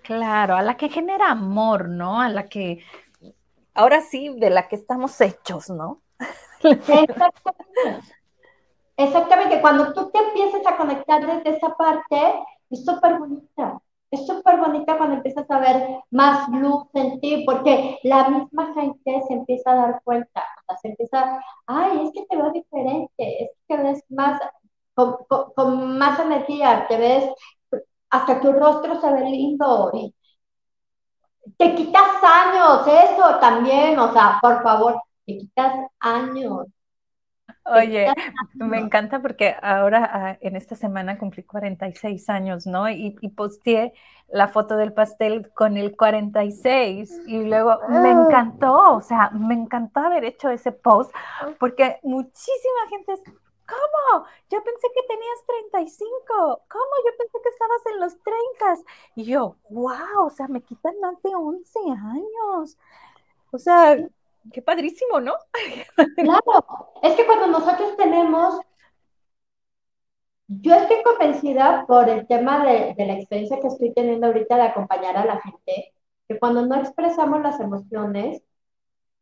[0.02, 2.20] Claro, a la que genera amor, ¿no?
[2.20, 2.84] A la que,
[3.74, 6.00] ahora sí, de la que estamos hechos, ¿no?
[6.62, 8.14] Exactamente.
[8.96, 9.60] Exactamente.
[9.60, 12.34] Cuando tú te empiezas a conectar desde esa parte,
[12.70, 13.78] es súper bonita.
[14.10, 19.22] Es súper bonita cuando empiezas a ver más luz en ti, porque la misma gente
[19.26, 20.42] se empieza a dar cuenta.
[20.62, 24.40] O sea, se empieza, ay, es que te veo diferente, es que ves más,
[24.94, 25.16] con,
[25.54, 27.30] con más energía, te ves
[28.10, 30.14] hasta tu rostro se ve lindo y
[31.58, 36.66] te quitas años, eso también, o sea, por favor, te quitas años.
[37.64, 38.12] Oye,
[38.54, 42.88] me encanta porque ahora ah, en esta semana cumplí 46 años, ¿no?
[42.88, 43.92] Y, y posteé
[44.28, 48.26] la foto del pastel con el 46 y luego me ah.
[48.26, 51.12] encantó, o sea, me encantó haber hecho ese post
[51.58, 53.14] porque muchísima gente
[53.66, 54.26] ¿Cómo?
[54.48, 56.62] Yo pensé que tenías 35.
[56.70, 56.92] ¿Cómo?
[57.04, 58.90] Yo pensé que estabas en los 30.
[59.16, 62.78] Y yo, wow, o sea, me quitan más de 11 años.
[63.50, 63.96] O sea,
[64.52, 65.34] qué padrísimo, ¿no?
[66.16, 66.64] Claro,
[67.02, 68.60] es que cuando nosotros tenemos,
[70.48, 74.62] yo estoy convencida por el tema de, de la experiencia que estoy teniendo ahorita de
[74.62, 75.92] acompañar a la gente,
[76.28, 78.42] que cuando no expresamos las emociones,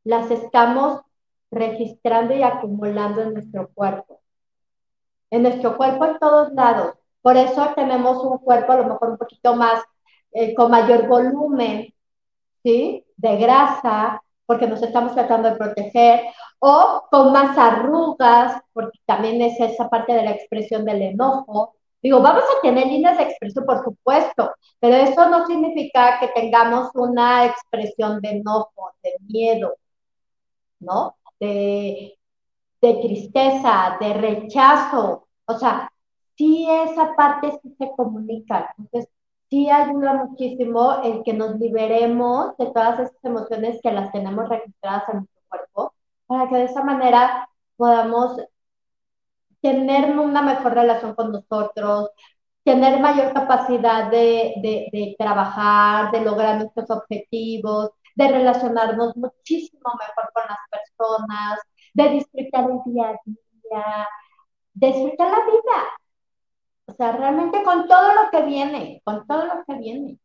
[0.04, 1.00] las estamos
[1.50, 4.20] registrando y acumulando en nuestro cuerpo
[5.34, 6.94] en nuestro cuerpo en todos lados.
[7.20, 9.82] Por eso tenemos un cuerpo a lo mejor un poquito más,
[10.32, 11.92] eh, con mayor volumen,
[12.62, 13.04] ¿sí?
[13.16, 16.24] De grasa, porque nos estamos tratando de proteger,
[16.58, 21.74] o con más arrugas, porque también es esa parte de la expresión del enojo.
[22.02, 26.90] Digo, vamos a tener líneas de expresión, por supuesto, pero eso no significa que tengamos
[26.94, 29.74] una expresión de enojo, de miedo,
[30.80, 31.16] ¿no?
[31.40, 32.18] De,
[32.82, 35.28] de tristeza, de rechazo.
[35.46, 35.90] O sea,
[36.36, 38.74] sí esa parte sí se comunica.
[38.78, 39.10] Entonces,
[39.54, 45.08] sí ayuda muchísimo el que nos liberemos de todas esas emociones que las tenemos registradas
[45.10, 45.94] en nuestro cuerpo,
[46.26, 48.36] para que de esa manera podamos
[49.60, 52.10] tener una mejor relación con nosotros,
[52.64, 60.32] tener mayor capacidad de, de, de trabajar, de lograr nuestros objetivos, de relacionarnos muchísimo mejor
[60.34, 61.60] con las personas,
[61.94, 64.08] de disfrutar el día a día,
[64.74, 66.03] disfrutar la vida.
[66.86, 70.18] O sea, realmente con todo lo que viene, con todo lo que viene.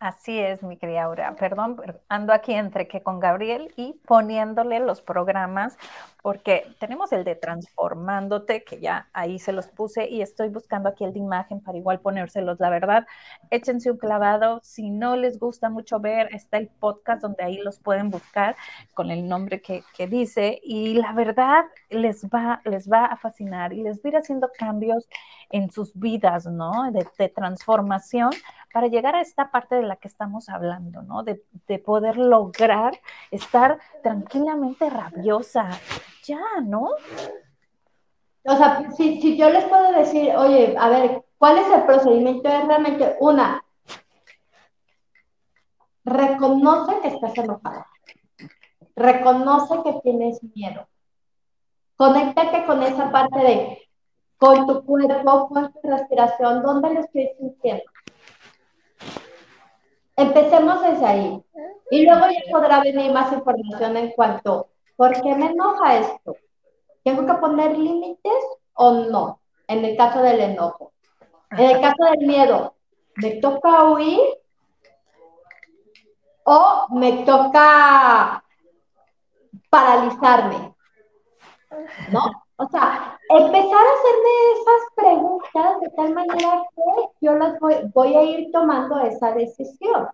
[0.00, 1.36] Así es, mi querida Aura.
[1.36, 1.76] Perdón,
[2.08, 5.76] ando aquí entre que con Gabriel y poniéndole los programas,
[6.22, 11.04] porque tenemos el de Transformándote, que ya ahí se los puse, y estoy buscando aquí
[11.04, 12.58] el de imagen para igual ponérselos.
[12.60, 13.06] La verdad,
[13.50, 14.60] échense un clavado.
[14.62, 18.56] Si no les gusta mucho ver, está el podcast donde ahí los pueden buscar
[18.94, 23.82] con el nombre que, dice, y la verdad les va, les va a fascinar y
[23.82, 25.06] les va a ir haciendo cambios
[25.50, 26.90] en sus vidas, ¿no?
[26.92, 28.30] De, transformación
[28.72, 31.22] para llegar a esta parte de la que estamos hablando, ¿no?
[31.22, 31.42] De,
[31.78, 32.98] poder lograr
[33.30, 35.68] estar tranquilamente rabiosa,
[36.24, 36.90] ya, ¿no?
[38.44, 42.48] O sea, si, si yo les puedo decir, oye, a ver, ¿cuál es el procedimiento?
[42.48, 43.62] Es realmente una,
[46.04, 47.86] reconoce que estás enojada,
[48.96, 50.88] reconoce que tienes miedo,
[51.96, 53.89] conéctate con esa parte de,
[54.40, 57.84] con tu cuerpo, con tu respiración, ¿dónde lo estoy sintiendo?
[60.16, 61.44] Empecemos desde ahí.
[61.90, 66.36] Y luego ya podrá venir más información en cuanto, ¿por qué me enoja esto?
[67.04, 69.40] ¿Tengo que poner límites o no?
[69.68, 70.92] En el caso del enojo.
[71.50, 72.74] En el caso del miedo,
[73.16, 74.20] ¿me toca huir
[76.44, 78.42] o me toca
[79.68, 80.74] paralizarme?
[82.10, 82.20] ¿No?
[82.56, 87.58] O sea, empezar a hacerme esas preguntas de tal manera que yo las
[87.94, 90.08] voy, a ir tomando esa decisión,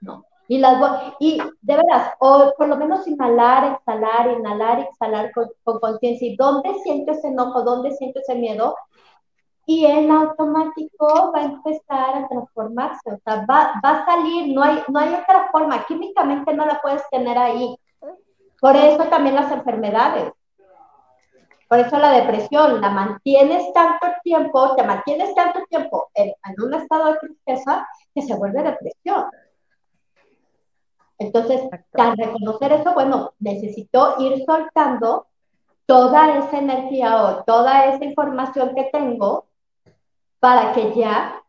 [0.00, 0.24] ¿no?
[0.48, 0.80] Y, las
[1.20, 6.26] y de veras, o por lo menos inhalar, exhalar, inhalar, exhalar con conciencia.
[6.26, 7.62] ¿Y dónde siento ese enojo?
[7.62, 8.74] ¿Dónde siento ese miedo?
[9.66, 14.62] Y en automático va a empezar a transformarse, o sea, va, va a salir, no
[14.62, 17.78] hay, no hay otra forma, químicamente no la puedes tener ahí.
[18.58, 20.32] Por eso también las enfermedades
[21.68, 27.12] por eso la depresión, la mantienes tanto tiempo, te mantienes tanto tiempo en, un estado
[27.12, 29.26] de tristeza que se vuelve depresión.
[31.18, 35.26] Entonces, al reconocer eso, bueno, necesito ir soltando
[35.84, 39.46] toda esa energía o toda esa información que tengo
[40.40, 41.42] para que ya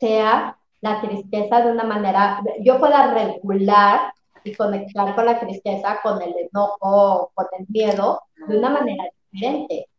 [0.00, 4.14] sea la tristeza de una manera, yo pueda regular
[4.44, 9.04] y conectar con la tristeza, con el enojo, con el miedo, de una manera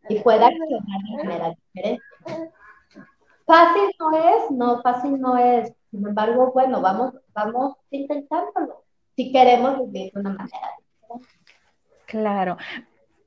[0.09, 2.03] y pueda accionar de manera diferente.
[3.45, 5.73] Fácil no es, no, fácil no es.
[5.89, 8.83] Sin embargo, bueno, vamos, vamos intentándolo
[9.15, 11.27] si queremos vivir de una manera diferente.
[12.05, 12.57] Claro.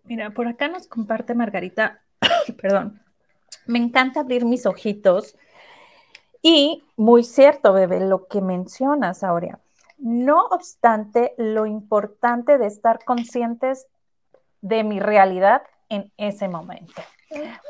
[0.05, 2.03] Mira, por acá nos comparte Margarita,
[2.61, 3.01] perdón,
[3.67, 5.37] me encanta abrir mis ojitos
[6.43, 9.61] y muy cierto, bebé, lo que mencionas, Aurea.
[9.99, 13.87] No obstante, lo importante de estar conscientes
[14.61, 15.63] de mi realidad
[15.93, 17.03] en ese momento.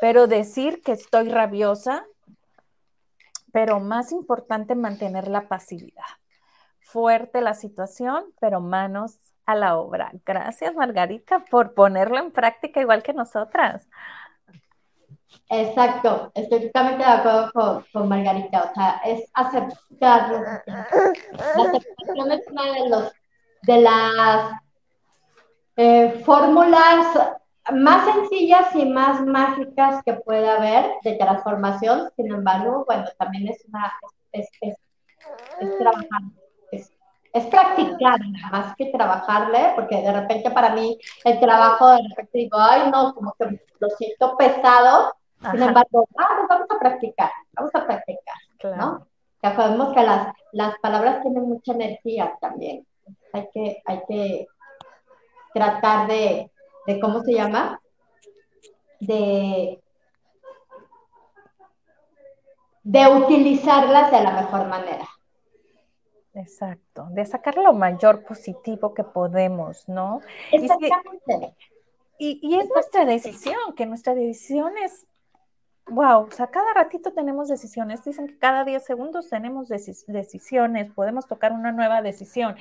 [0.00, 2.06] Pero decir que estoy rabiosa,
[3.52, 6.04] pero más importante mantener la pasividad.
[6.78, 10.12] Fuerte la situación, pero manos a la obra.
[10.24, 13.88] Gracias, Margarita, por ponerlo en práctica igual que nosotras.
[15.48, 20.62] Exacto, estoy totalmente de acuerdo con, Margarita, o sea, es aceptar.
[20.66, 20.86] La
[21.64, 23.12] aceptación es una de, los,
[23.62, 24.52] de las
[25.76, 27.32] eh, fórmulas
[27.70, 33.64] más sencillas y más mágicas que puede haber de transformación, sin embargo, bueno, también es
[33.68, 33.92] una,
[34.32, 34.76] es, es,
[35.60, 36.22] es trabajar,
[36.70, 38.18] es, practicar
[38.50, 43.14] más que trabajarle, porque de repente para mí el trabajo, de repente digo, ay, no,
[43.14, 45.14] como que lo siento pesado,
[45.50, 49.06] sin embargo, ah, pues vamos a practicar, vamos a practicar, ¿no?
[49.42, 52.86] Ya sabemos que las, las palabras tienen mucha energía también.
[53.32, 54.46] Hay que, hay que
[55.52, 56.51] tratar de,
[56.86, 57.80] de ¿cómo se llama?
[59.00, 59.82] De,
[62.82, 65.08] de utilizarlas de la mejor manera.
[66.34, 70.20] Exacto, de sacar lo mayor positivo que podemos, ¿no?
[70.50, 71.54] Exactamente.
[72.18, 75.06] Y, y, es nuestra decisión, que nuestra decisión es
[75.88, 78.04] Wow, o sea, cada ratito tenemos decisiones.
[78.04, 82.56] Dicen que cada 10 segundos tenemos decisiones, podemos tocar una nueva decisión.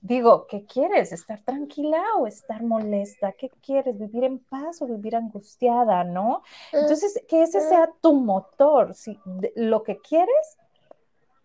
[0.00, 1.12] Digo, ¿qué quieres?
[1.12, 3.32] ¿Estar tranquila o estar molesta?
[3.32, 3.98] ¿Qué quieres?
[3.98, 6.04] ¿Vivir en paz o vivir angustiada?
[6.04, 6.42] ¿No?
[6.72, 8.94] Entonces, que ese sea tu motor.
[8.94, 9.18] Si
[9.56, 10.58] lo que quieres,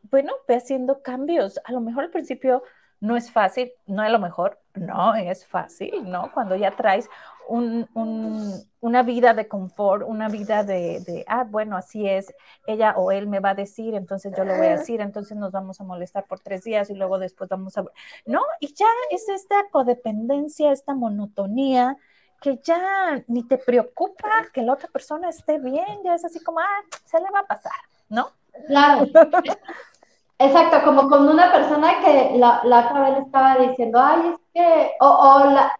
[0.03, 1.59] bueno, ve haciendo cambios.
[1.65, 2.63] A lo mejor al principio
[3.01, 6.32] no es fácil, no a lo mejor, no es fácil, ¿no?
[6.34, 7.09] Cuando ya traes
[7.48, 12.34] una vida de confort, una vida de, ah, bueno, así es,
[12.68, 15.52] ella o él me va a decir, entonces yo lo voy a decir, entonces nos
[15.52, 17.86] vamos a molestar por tres días y luego después vamos a,
[18.26, 18.41] ¿no?
[18.60, 21.98] Y ya es esta codependencia, esta monotonía
[22.41, 26.60] que ya ni te preocupa que la otra persona esté bien, ya es así como,
[26.60, 27.72] ah, se le va a pasar,
[28.10, 28.30] ¿no?
[28.68, 29.08] Claro.
[30.38, 34.91] Exacto, como con una persona que la, la otra vez estaba diciendo, ay, es que,
[35.00, 35.72] o, o la,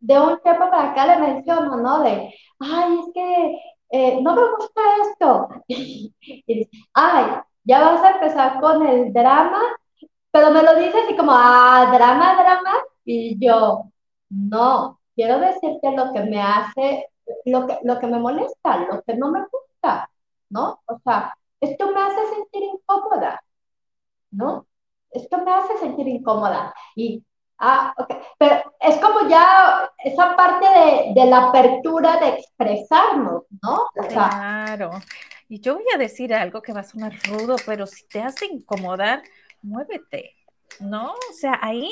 [0.00, 2.02] de un tiempo para acá le menciono, ¿no?
[2.02, 3.58] De, ay, es que
[3.90, 5.48] eh, no me gusta esto.
[5.68, 6.14] y
[6.46, 7.26] dice, ay,
[7.64, 9.60] ya vas a empezar con el drama,
[10.30, 12.72] pero me lo dice así como, ah, drama, drama.
[13.04, 13.84] Y yo,
[14.30, 17.08] no, quiero decirte lo que me hace,
[17.44, 20.10] lo que, lo que me molesta, lo que no me gusta,
[20.50, 20.80] ¿no?
[20.86, 23.42] O sea, esto me hace sentir incómoda,
[24.30, 24.66] ¿no?
[25.10, 26.74] Esto me hace sentir incómoda.
[26.96, 27.24] Y
[27.58, 28.14] Ah, ok.
[28.38, 30.66] Pero es como ya esa parte
[31.14, 33.86] de, la apertura de expresarnos, ¿no?
[34.08, 34.90] claro.
[35.48, 38.46] Y yo voy a decir algo que va a sonar rudo, pero si te hace
[38.46, 39.22] incomodar,
[39.62, 40.36] muévete,
[40.78, 41.12] ¿no?
[41.12, 41.90] O sea, ahí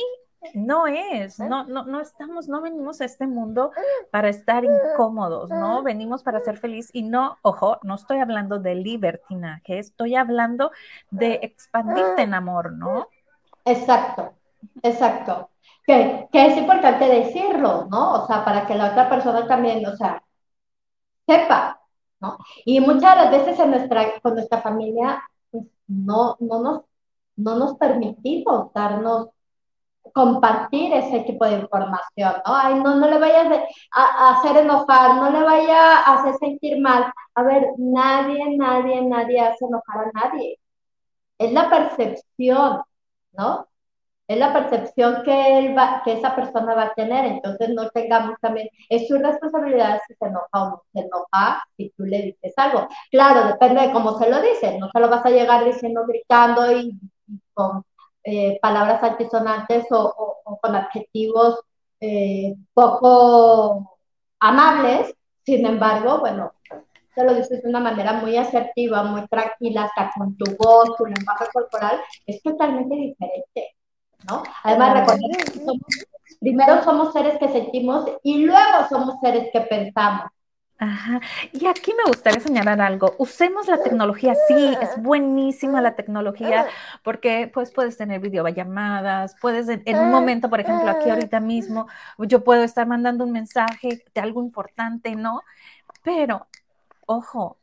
[0.54, 3.72] no es, no, no, no estamos, no venimos a este mundo
[4.10, 5.82] para estar incómodos, ¿no?
[5.82, 10.70] Venimos para ser feliz y no, ojo, no estoy hablando de libertinaje, estoy hablando
[11.10, 13.08] de expandirte en amor, ¿no?
[13.64, 14.34] Exacto,
[14.82, 15.48] exacto
[15.86, 18.24] que, es importante decirlo, ¿no?
[18.24, 20.22] O sea, para que la otra persona también, o sea,
[21.26, 21.80] sepa,
[22.20, 22.38] ¿no?
[22.64, 26.82] Y muchas de las veces en nuestra, con nuestra familia, pues, no, no, nos,
[27.36, 29.28] no nos permitimos darnos,
[30.12, 32.56] compartir ese tipo de información, ¿no?
[32.56, 33.48] Ay, no, no le vayas
[33.92, 37.12] a, hacer enojar, no le vaya a hacer sentir mal.
[37.34, 40.58] A ver, nadie, nadie, nadie hace enojar a nadie.
[41.38, 42.82] Es la percepción,
[43.32, 43.66] ¿no?
[44.28, 48.36] Es la percepción que, él va, que esa persona va a tener, entonces no tengamos
[48.40, 52.52] también, es su responsabilidad si se enoja o no se enoja si tú le dices
[52.56, 52.88] algo.
[53.10, 56.72] Claro, depende de cómo se lo dices, no se lo vas a llegar diciendo, gritando
[56.72, 56.98] y,
[57.54, 57.84] con
[58.24, 61.60] eh, palabras altisonantes o, con adjetivos
[62.00, 63.98] eh, poco
[64.40, 65.14] amables,
[65.44, 66.52] sin embargo, bueno,
[67.14, 71.06] te lo dices de una manera muy asertiva, muy tranquila, hasta con tu voz, tu
[71.06, 73.75] lenguaje corporal, es totalmente diferente.
[74.28, 74.42] ¿No?
[74.62, 80.30] Además, recordemos que primero somos seres que sentimos y luego somos seres que pensamos.
[80.78, 81.20] Ajá.
[81.52, 83.14] Y aquí me gustaría señalar algo.
[83.18, 84.34] Usemos la tecnología.
[84.46, 86.66] Sí, es buenísima la tecnología
[87.02, 91.86] porque pues puedes tener videollamadas, puedes en, un momento, por ejemplo, aquí ahorita mismo,
[92.18, 95.40] yo puedo estar mandando un mensaje de algo importante, ¿no?
[96.02, 96.46] Pero,
[97.06, 97.56] ojo,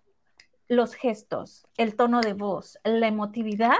[0.68, 3.78] los gestos, el tono de voz, la emotividad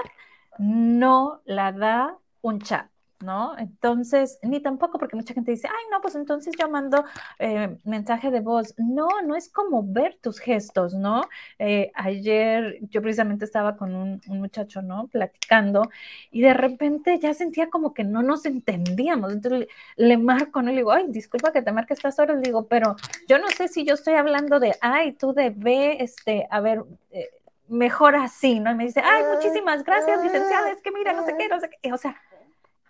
[0.58, 2.88] no la da un chat.
[3.20, 3.56] ¿no?
[3.58, 7.04] Entonces, ni tampoco porque mucha gente dice, ay, no, pues entonces yo mando
[7.38, 8.74] eh, mensaje de voz.
[8.76, 11.22] No, no es como ver tus gestos, ¿no?
[11.58, 15.08] Eh, ayer yo precisamente estaba con un, muchacho, ¿no?
[15.08, 15.88] Platicando
[16.30, 19.32] y de repente ya sentía como que no nos entendíamos.
[19.32, 20.70] Entonces le, marco, ¿no?
[20.70, 22.36] Le digo, ay, disculpa que te marque estas horas.
[22.36, 25.96] Le digo, pero yo no sé si yo estoy hablando de, ay, tú de B,
[26.00, 27.30] este, a ver, eh,
[27.68, 28.70] mejor así, ¿no?
[28.72, 31.70] Y me dice, ay, muchísimas gracias, licenciada, es que mira, no sé qué, no sé
[31.82, 31.92] qué.
[31.92, 32.20] O sea,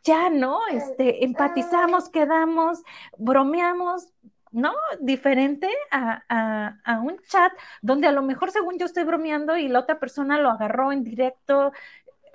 [0.05, 0.61] ya, ¿no?
[0.71, 2.83] Este, empatizamos, quedamos,
[3.17, 4.13] bromeamos,
[4.53, 4.73] ¿no?
[5.01, 7.53] Diferente a, un chat
[7.83, 11.03] donde a lo mejor según yo estoy bromeando y la otra persona lo agarró en
[11.03, 11.73] directo.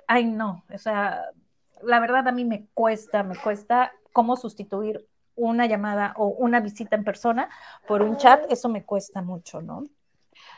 [0.06, 1.24] Ay, no, o sea,
[1.82, 5.06] la verdad a mí me cuesta, me cuesta cómo sustituir
[5.36, 7.48] una llamada o una visita en persona
[7.86, 9.86] por un chat, eso me cuesta mucho, ¿no?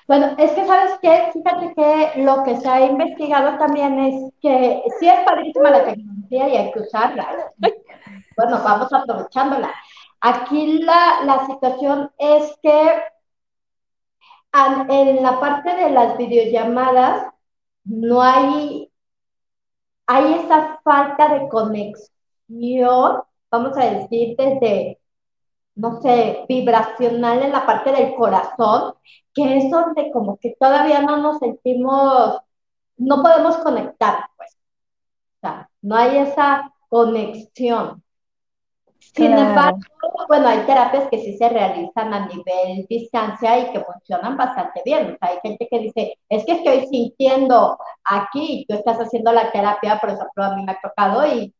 [0.08, 4.82] Bueno, es que sabes qué, fíjate que lo que se ha investigado también es que
[4.98, 7.52] sí es padrísima la tecnología y hay que usarla.
[8.36, 9.72] Bueno, vamos aprovechándola.
[10.20, 12.90] Aquí la, la situación es que
[14.88, 17.32] en la parte de las videollamadas
[17.84, 18.90] no hay,
[20.06, 25.00] hay esa falta de conexión, vamos a decir, desde
[25.74, 28.94] no sé, vibracional en la parte del corazón,
[29.34, 32.38] que es donde como que todavía no nos sentimos,
[32.96, 34.56] no podemos conectar, pues.
[35.36, 38.02] O sea, no hay esa conexión.
[39.00, 39.78] Sin embargo,
[40.28, 45.14] bueno, hay terapias que sí se realizan a nivel distancia y que funcionan bastante bien.
[45.14, 49.50] O sea, hay gente que dice, es que estoy sintiendo aquí, tú estás haciendo la
[49.50, 51.52] terapia, por ejemplo, a mí me ha tocado y,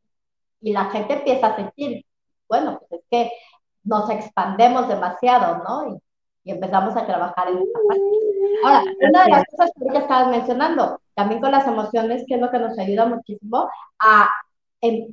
[0.61, 2.07] y la gente empieza a sentir,
[2.49, 3.33] bueno, pues es que
[3.85, 5.95] nos expandemos demasiado, ¿no?
[5.95, 6.03] Y,
[6.45, 8.03] empezamos a trabajar en esta parte.
[8.65, 12.41] Ahora, una de las cosas que ya estabas mencionando, también con las emociones, que es
[12.41, 13.69] lo que nos ayuda muchísimo
[14.01, 14.29] a,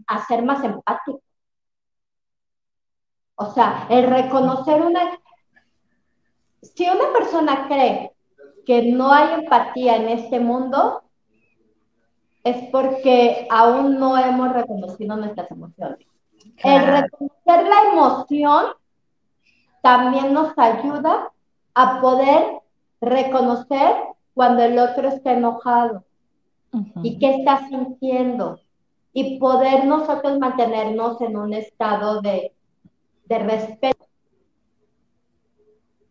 [0.08, 1.22] a ser más empáticos.
[3.36, 5.20] O sea, el reconocer una...
[6.62, 8.12] Si una persona cree
[8.66, 11.04] que no hay empatía en este mundo,
[12.44, 16.06] es porque aún no hemos reconocido nuestras emociones.
[16.64, 18.66] El reconocer la emoción
[19.82, 21.32] también nos ayuda
[21.74, 22.60] a poder
[23.02, 23.96] reconocer
[24.34, 26.04] cuando el otro está enojado
[27.02, 28.60] y qué está sintiendo
[29.14, 32.54] y poder nosotros mantenernos en un estado de,
[33.28, 34.06] respeto.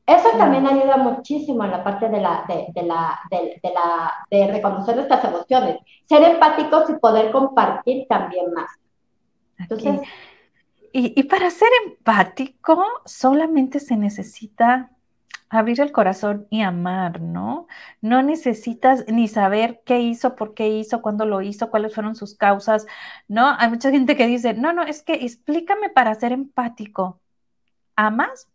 [0.06, 4.96] Eso también ayuda muchísimo en la parte de la, de, la, de, la, de reconocer
[4.96, 8.70] nuestras emociones, ser empáticos y poder compartir también más.
[9.58, 10.00] Entonces,
[10.92, 14.90] y, para ser empático solamente se necesita
[15.50, 17.66] abrir el corazón y amar, ¿no?
[18.00, 22.34] No necesitas ni saber qué hizo, por qué hizo, cuándo lo hizo, cuáles fueron sus
[22.34, 22.86] causas,
[23.28, 23.54] ¿no?
[23.58, 27.20] Hay mucha gente que dice, no, no, es que explícame para ser empático.
[27.96, 28.48] ¿Amas?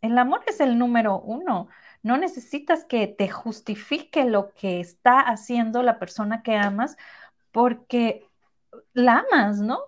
[0.00, 1.68] El amor es el número uno.
[2.02, 6.96] No necesitas que te justifique lo que está haciendo la persona que amas
[7.50, 8.28] porque
[8.92, 9.80] la amas, ¿no?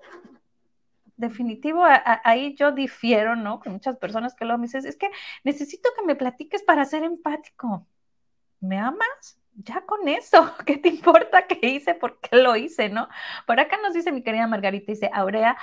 [1.18, 1.84] Definitivo,
[2.24, 3.60] ahí yo difiero, ¿no?
[3.60, 5.10] Con muchas personas que lo me dicen, es que
[5.44, 7.86] necesito que me platiques para ser empático.
[8.60, 9.38] ¿Me amas?
[9.54, 11.94] Ya con eso, ¿qué te importa qué hice?
[11.94, 12.88] ¿Por qué lo hice?
[12.88, 13.08] ¿No?
[13.46, 15.56] Por acá nos dice mi querida Margarita, dice, Aurea,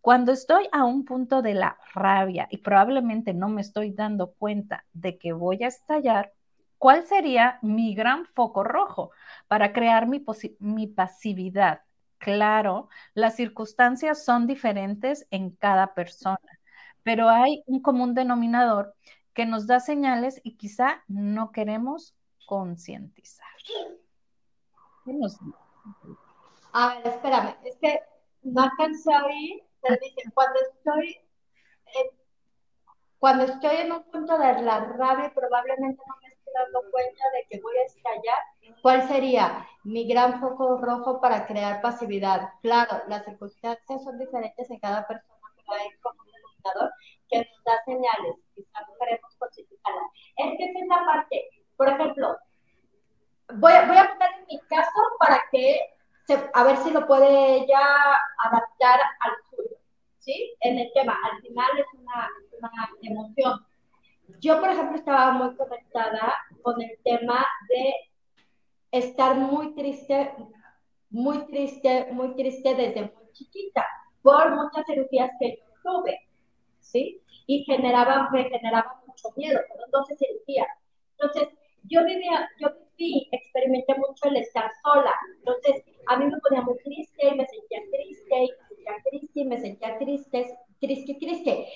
[0.00, 4.84] cuando estoy a un punto de la rabia y probablemente no me estoy dando cuenta
[4.92, 6.32] de que voy a estallar,
[6.78, 9.10] ¿cuál sería mi gran foco rojo
[9.48, 10.24] para crear mi,
[10.60, 11.82] mi pasividad?
[12.24, 16.38] Claro, las circunstancias son diferentes en cada persona,
[17.02, 18.94] pero hay un común denominador
[19.34, 22.16] que nos da señales y quizá no queremos
[22.46, 23.46] concientizar.
[26.72, 28.00] A ver, espérame, es que
[28.42, 29.62] no alcancé a oír,
[30.32, 31.20] cuando estoy,
[33.18, 37.46] cuando estoy en un punto de la rabia, probablemente no me estoy dando cuenta de
[37.50, 38.38] que voy a estallar,
[38.82, 42.50] ¿Cuál sería mi gran foco rojo para crear pasividad?
[42.62, 46.92] Claro, las circunstancias son diferentes en cada persona, pero hay como un denominador
[47.28, 50.04] que nos da señales, quizás no queremos concientizarlas.
[50.36, 52.36] Es que es esa parte, por ejemplo,
[53.54, 55.94] voy, voy a poner en mi caso para que
[56.54, 57.80] a ver si lo puede ella
[58.38, 59.76] adaptar al suyo,
[60.18, 60.54] ¿sí?
[60.60, 62.70] En el tema, al final es una, una
[63.02, 63.66] emoción.
[64.40, 67.94] Yo, por ejemplo, estaba muy conectada con el tema de
[68.98, 70.32] estar muy triste,
[71.10, 73.84] muy triste, muy triste desde muy chiquita,
[74.22, 76.28] por muchas cirugías que yo tuve,
[76.78, 77.20] ¿sí?
[77.46, 80.66] Y generaba, me generaba mucho miedo, pero entonces cirugía.
[81.18, 81.48] Entonces,
[81.82, 85.12] yo vivía, yo viví, experimenté mucho el estar sola.
[85.38, 89.40] Entonces, a mí me ponía muy triste y me sentía triste y me sentía triste
[89.40, 91.66] y me sentía triste, triste, triste.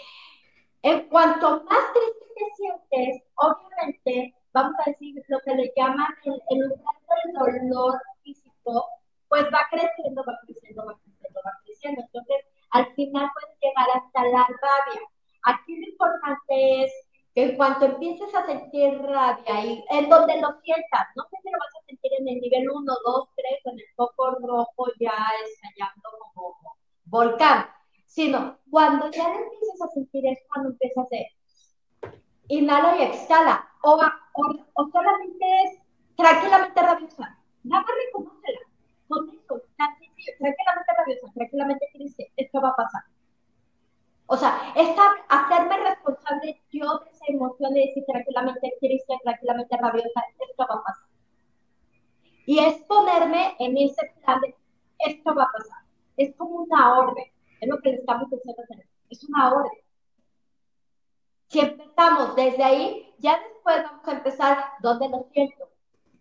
[0.82, 6.42] En cuanto más triste te sientes, obviamente, vamos a decir lo que le llaman el,
[6.50, 8.88] el del dolor físico,
[9.28, 12.02] pues va creciendo, va creciendo, va creciendo, va creciendo.
[12.02, 12.36] Entonces,
[12.70, 15.00] al final puede llegar hasta la rabia.
[15.44, 16.92] Aquí lo importante es
[17.34, 21.50] que en cuanto empieces a sentir rabia y en donde lo sientas, no sé si
[21.50, 24.86] lo vas a sentir en el nivel 1, 2, 3 o en el foco rojo
[24.98, 26.56] ya estallando como
[27.04, 27.66] volcán,
[28.06, 31.26] sino cuando ya empieces a sentir es cuando empiezas a hacer
[32.48, 34.00] inhala y exhala, o,
[34.34, 34.42] o,
[34.74, 35.80] o solamente es
[36.16, 38.60] tranquilamente rabiosa, nada más reconócela,
[39.08, 43.02] con tranquilamente rabiosa, tranquilamente triste, esto va a pasar.
[44.26, 50.22] O sea, esta, hacerme responsable yo de esa emoción de decir tranquilamente triste, tranquilamente rabiosa,
[50.38, 51.08] esto va a pasar.
[52.44, 54.54] Y es ponerme en ese plan de
[54.98, 55.82] esto va a pasar.
[56.16, 57.24] Es como una orden.
[57.60, 58.62] Es lo que le estamos diciendo.
[59.08, 59.78] Es una orden.
[61.48, 65.68] Si empezamos desde ahí, ya después vamos a empezar donde lo siento.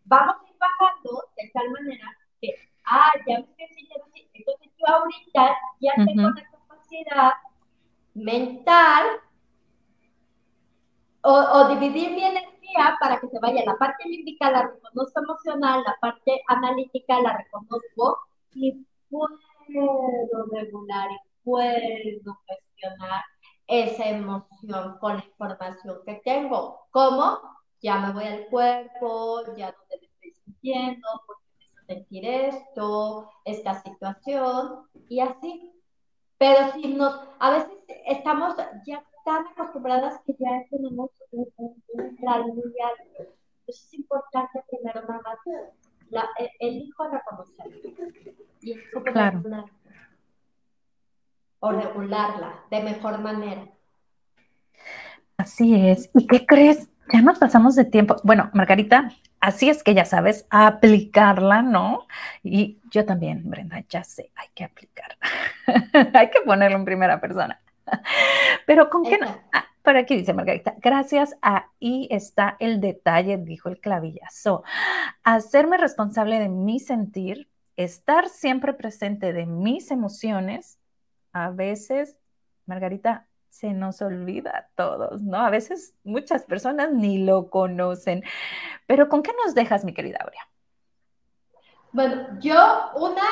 [0.06, 2.56] Vamos a ir bajando de tal manera que,
[2.86, 4.30] ah, ya me estoy así.
[4.34, 7.34] Entonces yo ahorita ya tengo la capacidad
[8.14, 9.06] mental
[11.22, 15.84] o, o, dividir mi energía para que se vaya la parte límbica, la reconozco emocional,
[15.86, 18.20] la parte analítica la reconozco
[18.54, 19.28] y puedo
[20.52, 23.24] regular y puedo gestionar
[23.68, 26.88] esa emoción con la información que tengo.
[26.92, 27.40] ¿Cómo?
[27.82, 33.30] Ya me voy al cuerpo, ya no me estoy sintiendo, porque empiezo a sentir esto,
[33.46, 35.74] esta situación, y así.
[36.38, 37.72] Pero si nos, a veces
[38.06, 38.56] estamos
[38.86, 42.62] ya tan acostumbradas que ya tenemos un, un, un alto.
[42.64, 43.36] Entonces
[43.68, 45.22] es importante primero más
[46.10, 47.78] la, el, el hijo reconocerlo.
[48.62, 48.80] Y es
[49.14, 49.38] claro.
[49.40, 49.72] regularla.
[51.60, 53.66] O regularla de mejor manera.
[55.38, 56.10] Así es.
[56.14, 56.90] ¿Y qué crees?
[57.14, 58.18] Ya nos pasamos de tiempo.
[58.24, 62.08] Bueno, Margarita, así es que ya sabes, aplicarla, ¿no?
[62.44, 65.18] Y yo también, Brenda, ya sé, hay que aplicarla.
[66.14, 67.62] hay que ponerlo en primera persona.
[68.66, 69.38] Pero con qué no.
[69.54, 74.64] Ah, por aquí dice Margarita, gracias, ahí está el detalle, dijo el clavillazo.
[75.24, 77.48] Hacerme responsable de mi sentir,
[77.78, 80.78] estar siempre presente de mis emociones,
[81.34, 82.18] a veces,
[82.66, 85.38] Margarita, se nos olvida a todos, ¿no?
[85.38, 88.24] A veces muchas personas ni lo conocen.
[88.86, 90.48] Pero ¿con qué nos dejas, mi querida Aurea?
[91.92, 93.24] Bueno, yo una,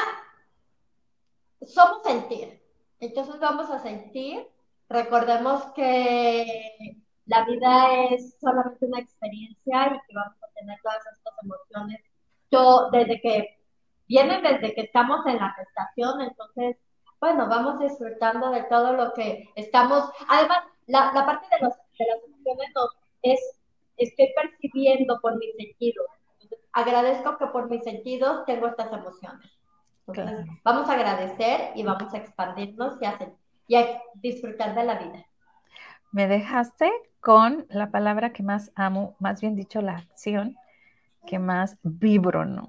[1.61, 2.61] somos sentir.
[2.99, 4.47] Entonces vamos a sentir.
[4.89, 11.33] Recordemos que la vida es solamente una experiencia y que vamos a tener todas estas
[11.43, 12.01] emociones.
[12.51, 13.59] Yo, desde que
[14.07, 16.77] vienen desde que estamos en la gestación, entonces
[17.19, 20.09] bueno, vamos disfrutando de todo lo que estamos.
[20.27, 22.81] Además, la, la parte de, los, de las emociones no,
[23.21, 23.39] es,
[23.97, 26.05] estoy percibiendo por mis sentidos.
[26.73, 29.51] agradezco que por mis sentidos tengo estas emociones.
[30.07, 33.17] Entonces, vamos a agradecer y vamos a expandirnos y a,
[33.67, 35.25] y a disfrutar de la vida.
[36.11, 40.55] Me dejaste con la palabra que más amo, más bien dicho, la acción
[41.25, 42.67] que más vibro, ¿no?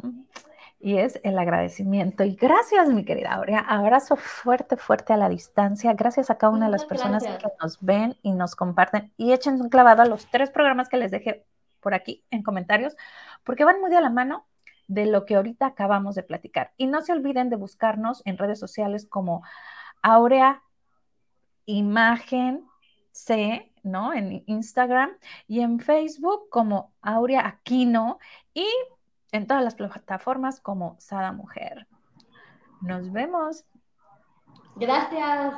[0.79, 2.25] Y es el agradecimiento.
[2.25, 3.61] Y gracias, mi querida Aurea.
[3.61, 5.95] Abrazo fuerte, fuerte a la distancia.
[5.95, 9.13] Gracias a cada una de las personas que nos ven y nos comparten.
[9.17, 11.45] Y echen un clavado a los tres programas que les dejé
[11.81, 12.97] por aquí en comentarios,
[13.45, 14.47] porque van muy de la mano
[14.89, 16.73] de lo que ahorita acabamos de platicar.
[16.77, 19.43] Y no se olviden de buscarnos en redes sociales como
[20.03, 20.63] Aurea
[21.65, 22.65] Imagen
[23.13, 24.13] C, ¿no?
[24.13, 25.11] En Instagram
[25.49, 28.19] y en Facebook como Aurea Aquino.
[28.53, 28.67] Y
[29.33, 31.87] en todas las plataformas como Sada Mujer.
[32.81, 33.65] Nos vemos.
[34.77, 35.55] Gracias.